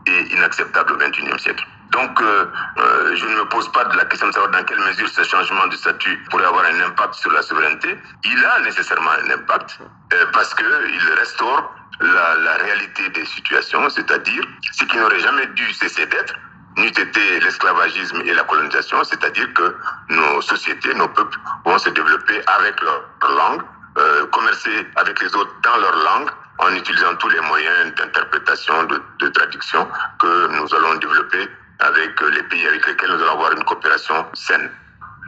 [0.06, 1.66] et inacceptable au XXIe siècle.
[1.92, 2.46] Donc, euh,
[2.78, 5.66] euh, je ne me pose pas la question de savoir dans quelle mesure ce changement
[5.66, 7.98] de statut pourrait avoir un impact sur la souveraineté.
[8.24, 9.78] Il a nécessairement un impact
[10.12, 16.06] euh, parce qu'il restaure la réalité des situations, c'est-à-dire ce qui n'aurait jamais dû cesser
[16.06, 16.34] d'être,
[16.80, 19.76] n'eût été l'esclavagisme et la colonisation, c'est-à-dire que
[20.08, 23.62] nos sociétés, nos peuples vont se développer avec leur langue,
[23.98, 29.28] euh, commercer avec les autres dans leur langue, en utilisant tous les moyens d'interprétation, de,
[29.28, 29.86] traduction
[30.18, 34.70] que nous allons développer avec les pays avec lesquels nous allons avoir une coopération saine.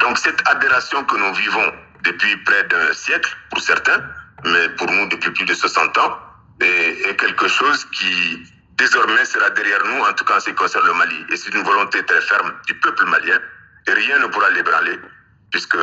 [0.01, 1.73] Donc cette adhération que nous vivons
[2.05, 4.03] depuis près d'un siècle pour certains,
[4.45, 6.19] mais pour nous depuis plus de 60 ans,
[6.61, 8.45] est quelque chose qui
[8.83, 11.21] désormais sera derrière nous, en tout cas en ce qui concerne le Mali.
[11.33, 13.39] Et c'est une volonté très ferme du peuple malien.
[13.89, 14.99] Et rien ne pourra l'ébranler,
[15.51, 15.77] puisque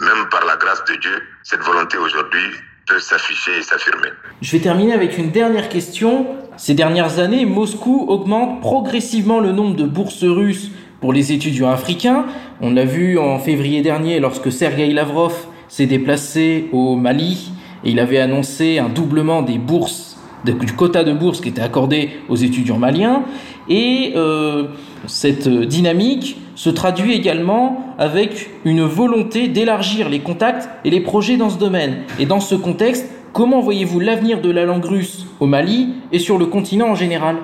[0.00, 2.46] même par la grâce de Dieu, cette volonté aujourd'hui
[2.86, 4.10] peut s'afficher et s'affirmer.
[4.40, 6.26] Je vais terminer avec une dernière question.
[6.56, 10.70] Ces dernières années, Moscou augmente progressivement le nombre de bourses russes
[11.00, 12.26] pour les étudiants africains.
[12.60, 15.34] On l'a vu en février dernier lorsque Sergei Lavrov
[15.68, 17.52] s'est déplacé au Mali
[17.84, 22.10] et il avait annoncé un doublement des bourses du quota de bourse qui était accordé
[22.28, 23.24] aux étudiants maliens.
[23.68, 24.64] Et euh,
[25.06, 31.50] cette dynamique se traduit également avec une volonté d'élargir les contacts et les projets dans
[31.50, 32.02] ce domaine.
[32.18, 36.38] Et dans ce contexte, comment voyez-vous l'avenir de la langue russe au Mali et sur
[36.38, 37.36] le continent en général?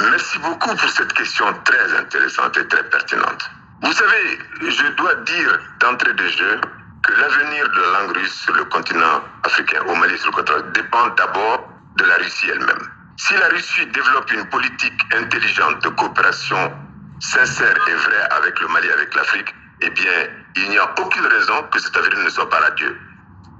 [0.00, 3.50] Merci beaucoup pour cette question très intéressante et très pertinente.
[3.82, 6.60] Vous savez, je dois dire d'entrée de jeu
[7.02, 10.70] que l'avenir de la langue russe sur le continent africain, au Mali, sur le continent,
[10.74, 11.68] dépend d'abord
[11.98, 12.84] de la Russie elle-même.
[13.16, 16.72] Si la Russie développe une politique intelligente de coopération
[17.20, 20.12] sincère et vraie avec le Mali, avec l'Afrique, eh bien,
[20.56, 22.96] il n'y a aucune raison que cet avenir ne soit pas radieux.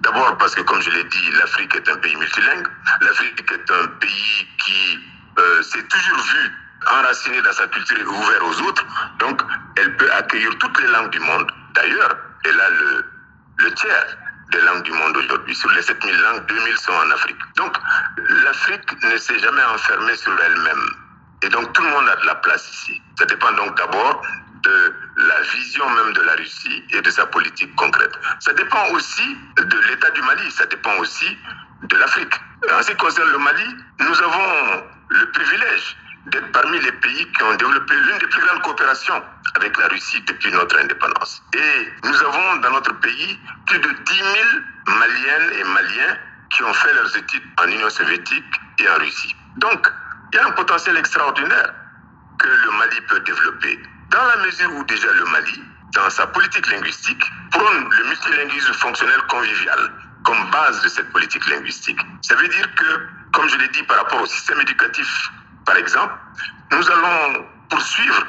[0.01, 2.69] D'abord parce que, comme je l'ai dit, l'Afrique est un pays multilingue.
[3.01, 5.01] L'Afrique est un pays qui
[5.39, 6.53] euh, s'est toujours vu
[6.87, 8.87] enraciné dans sa culture et ouvert aux autres.
[9.19, 9.43] Donc,
[9.77, 11.51] elle peut accueillir toutes les langues du monde.
[11.75, 13.05] D'ailleurs, elle a le,
[13.59, 14.17] le tiers
[14.51, 15.55] des langues du monde aujourd'hui.
[15.55, 17.39] Sur les 7000 langues, 2000 sont en Afrique.
[17.57, 17.77] Donc,
[18.45, 20.91] l'Afrique ne s'est jamais enfermée sur elle-même.
[21.43, 23.03] Et donc, tout le monde a de la place ici.
[23.19, 24.23] Ça dépend donc d'abord
[24.63, 28.13] de la vision même de la Russie et de sa politique concrète.
[28.41, 31.39] Ça dépend aussi de l'état du Mali, ça dépend aussi
[31.83, 32.35] de l'Afrique.
[32.73, 35.97] En ce qui concerne le Mali, nous avons le privilège
[36.27, 39.23] d'être parmi les pays qui ont développé l'une des plus grandes coopérations
[39.59, 41.43] avec la Russie depuis notre indépendance.
[41.55, 44.29] Et nous avons dans notre pays plus de 10 000
[44.99, 46.17] Maliennes et Maliens
[46.51, 49.35] qui ont fait leurs études en Union soviétique et en Russie.
[49.57, 49.93] Donc,
[50.33, 51.75] il y a un potentiel extraordinaire
[52.39, 55.63] que le Mali peut développer dans la mesure où déjà le Mali,
[55.95, 59.93] dans sa politique linguistique, prône le multilinguisme fonctionnel convivial
[60.25, 61.99] comme base de cette politique linguistique.
[62.23, 65.09] Ça veut dire que, comme je l'ai dit par rapport au système éducatif,
[65.67, 66.15] par exemple,
[66.71, 68.27] nous allons poursuivre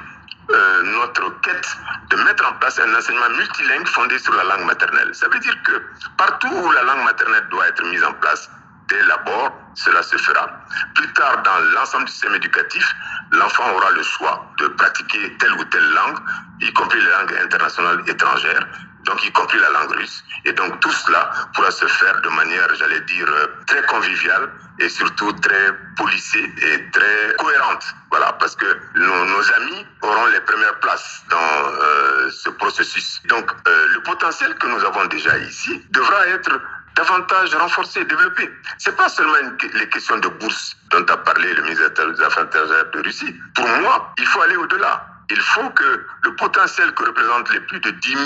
[0.52, 1.78] euh, notre quête
[2.10, 5.14] de mettre en place un enseignement multilingue fondé sur la langue maternelle.
[5.14, 5.82] Ça veut dire que
[6.18, 8.50] partout où la langue maternelle doit être mise en place,
[8.90, 10.50] dès l'abord, cela se fera.
[10.96, 12.96] Plus tard, dans l'ensemble du système éducatif,
[13.32, 16.18] l'enfant aura le choix de pratiquer telle ou telle langue,
[16.62, 18.68] y compris les langues internationales étrangères,
[19.06, 20.24] donc y compris la langue russe.
[20.46, 23.28] Et donc tout cela pourra se faire de manière, j'allais dire,
[23.68, 27.84] très conviviale et surtout très policée et très cohérente.
[28.12, 33.22] Voilà, parce que nos, amis auront les premières places dans euh, ce processus.
[33.28, 36.60] Donc euh, le potentiel que nous avons déjà ici devra être
[36.96, 38.50] davantage renforcé, développé.
[38.78, 42.92] C'est pas seulement les questions de bourse dont a parlé le ministre des Affaires étrangères
[42.92, 43.36] de Russie.
[43.56, 45.09] Pour moi, il faut aller au-delà.
[45.30, 48.26] Il faut que le potentiel que représentent les plus de 10 000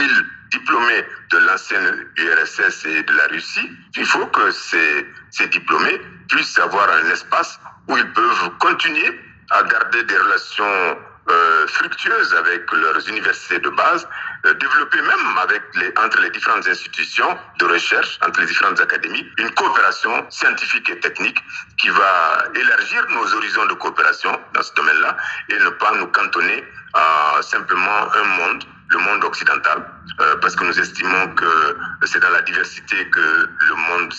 [0.51, 5.99] diplômés de l'ancienne URSS et de la Russie, il faut que ces, ces diplômés
[6.30, 10.97] puissent avoir un espace où ils peuvent continuer à garder des relations
[11.30, 14.07] euh, fructueuses avec leurs universités de base,
[14.45, 19.26] euh, développer même avec les, entre les différentes institutions de recherche, entre les différentes académies,
[19.38, 21.39] une coopération scientifique et technique
[21.78, 25.15] qui va élargir nos horizons de coopération dans ce domaine-là
[25.49, 26.63] et ne pas nous cantonner
[26.93, 28.63] à simplement un monde
[28.93, 29.84] le monde occidental,
[30.19, 34.14] euh, parce que nous estimons que c'est dans la diversité que le monde,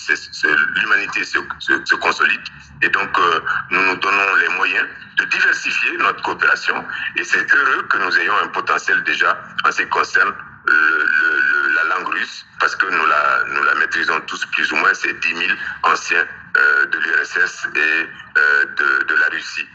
[0.76, 2.40] l'humanité se, consolide.
[2.82, 4.86] Et donc, euh, nous nous donnons les moyens
[5.18, 6.84] de diversifier notre coopération.
[7.16, 10.32] Et c'est heureux que nous ayons un potentiel déjà en ce qui concerne
[10.66, 14.94] le, la langue russe, parce que nous la, nous la maîtrisons tous plus ou moins,
[14.94, 15.40] c'est 10 000
[15.82, 16.26] anciens
[16.56, 18.08] euh, de l'URSS et
[19.06, 19.68] de la Russie.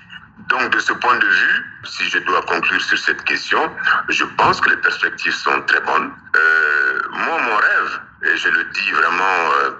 [0.47, 3.59] Donc, de ce point de vue, si je dois conclure sur cette question,
[4.07, 6.11] je pense que les perspectives sont très bonnes.
[6.35, 9.71] Euh, moi, mon rêve, et je le dis vraiment euh,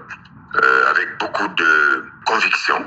[0.62, 2.86] euh, avec beaucoup de conviction,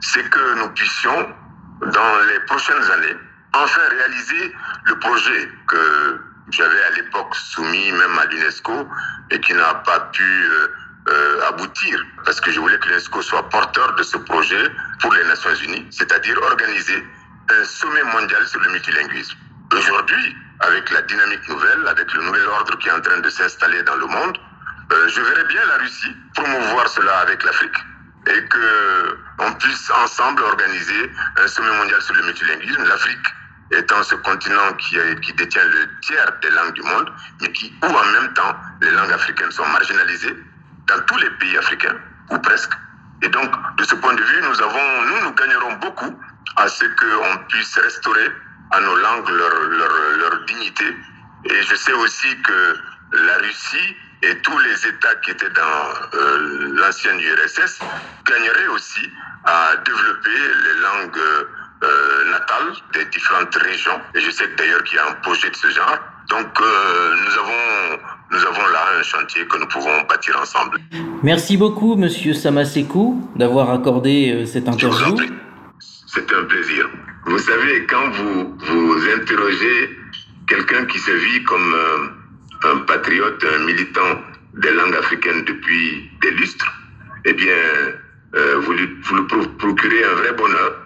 [0.00, 1.34] c'est que nous puissions,
[1.80, 3.16] dans les prochaines années,
[3.54, 4.54] enfin réaliser
[4.84, 8.88] le projet que j'avais à l'époque soumis même à l'UNESCO
[9.30, 10.48] et qui n'a pas pu
[11.10, 15.24] euh, aboutir, parce que je voulais que l'UNESCO soit porteur de ce projet pour les
[15.24, 17.04] Nations Unies, c'est-à-dire organiser
[17.48, 19.36] un sommet mondial sur le multilinguisme.
[19.72, 23.82] Aujourd'hui, avec la dynamique nouvelle, avec le nouvel ordre qui est en train de s'installer
[23.82, 24.38] dans le monde,
[24.92, 27.76] euh, je verrais bien la Russie promouvoir cela avec l'Afrique
[28.26, 32.84] et que on puisse ensemble organiser un sommet mondial sur le multilinguisme.
[32.84, 33.26] L'Afrique
[33.72, 37.86] étant ce continent qui, qui détient le tiers des langues du monde, mais qui, où
[37.86, 40.36] en même temps, les langues africaines sont marginalisées,
[40.90, 41.96] dans tous les pays africains,
[42.30, 42.72] ou presque.
[43.22, 46.18] Et donc, de ce point de vue, nous avons, nous, nous gagnerons beaucoup
[46.56, 48.28] à ce qu'on puisse restaurer
[48.72, 50.96] à nos langues leur, leur, leur, dignité.
[51.44, 52.76] Et je sais aussi que
[53.12, 57.80] la Russie et tous les États qui étaient dans euh, l'ancienne URSS
[58.24, 59.10] gagneraient aussi
[59.44, 61.18] à développer les langues
[61.82, 64.00] euh, natales des différentes régions.
[64.14, 65.98] Et je sais d'ailleurs qu'il y a un projet de ce genre.
[66.28, 68.02] Donc euh, nous avons
[68.32, 70.78] nous avons là un chantier que nous pouvons bâtir ensemble.
[71.22, 75.16] Merci beaucoup, Monsieur Samasekou, d'avoir accordé euh, cette interview.
[75.80, 76.88] C'est un plaisir.
[77.26, 79.96] Vous savez, quand vous vous interrogez
[80.46, 84.20] quelqu'un qui se vit comme euh, un patriote, un militant
[84.54, 86.70] des langues africaines depuis des lustres,
[87.24, 87.54] eh bien,
[88.60, 89.26] vous, lui, vous lui
[89.58, 90.76] procurez un vrai bonheur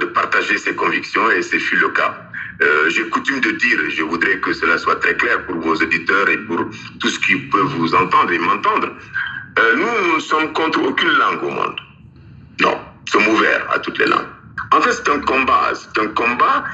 [0.00, 2.27] de partager ses convictions et ce fut le cas.
[2.60, 5.74] Euh, J'ai coutume de dire, et je voudrais que cela soit très clair pour vos
[5.76, 6.60] auditeurs et pour
[7.00, 8.88] tous qui peuvent vous entendre et m'entendre.
[9.58, 11.76] Euh, nous, nous sommes contre aucune langue au monde.
[12.60, 14.26] Non, nous sommes ouverts à toutes les langues.
[14.72, 15.72] En fait, c'est un combat.
[15.74, 16.64] C'est un combat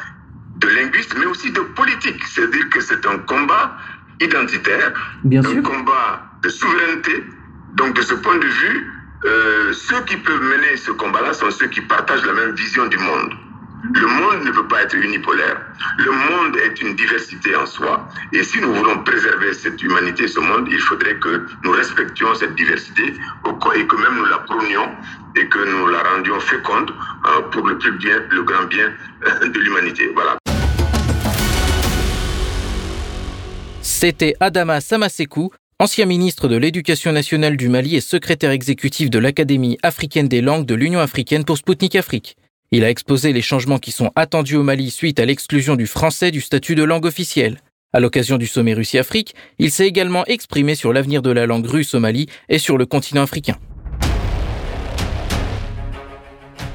[0.56, 2.22] de linguistes, mais aussi de politique.
[2.24, 3.76] C'est-à-dire que c'est un combat
[4.20, 4.92] identitaire,
[5.24, 5.62] Bien un sûr.
[5.62, 7.24] combat de souveraineté,
[7.74, 8.92] Donc de ce point de vue,
[9.26, 12.96] euh, ceux qui peuvent mener ce combat-là sont ceux qui partagent la même vision du
[12.98, 13.32] monde.
[13.92, 15.60] Le monde ne peut pas être unipolaire.
[15.98, 18.08] Le monde est une diversité en soi.
[18.32, 22.54] Et si nous voulons préserver cette humanité, ce monde, il faudrait que nous respections cette
[22.54, 23.02] diversité
[23.76, 24.88] et que même nous la prônions
[25.36, 26.92] et que nous la rendions féconde
[27.26, 28.90] euh, pour le plus bien, le grand bien
[29.26, 30.10] euh, de l'humanité.
[30.14, 30.38] Voilà.
[33.82, 39.76] C'était Adama Samasekou, ancien ministre de l'Éducation nationale du Mali et secrétaire exécutif de l'Académie
[39.82, 42.36] africaine des langues de l'Union africaine pour Sputnik Afrique.
[42.76, 46.32] Il a exposé les changements qui sont attendus au Mali suite à l'exclusion du français
[46.32, 47.60] du statut de langue officielle.
[47.92, 51.94] À l'occasion du sommet Russie-Afrique, il s'est également exprimé sur l'avenir de la langue russe
[51.94, 53.54] au Mali et sur le continent africain.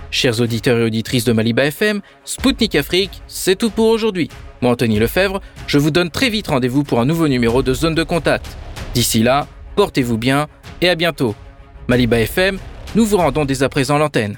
[0.10, 4.30] Chers auditeurs et auditrices de Maliba FM, Spoutnik Afrique, c'est tout pour aujourd'hui.
[4.62, 7.96] Moi, Anthony Lefebvre, je vous donne très vite rendez-vous pour un nouveau numéro de Zone
[7.96, 8.46] de Contact.
[8.94, 10.48] D'ici là, portez-vous bien
[10.80, 11.36] et à bientôt.
[11.90, 12.58] Maliba FM,
[12.96, 14.38] nous vous rendons dès à présent l'antenne.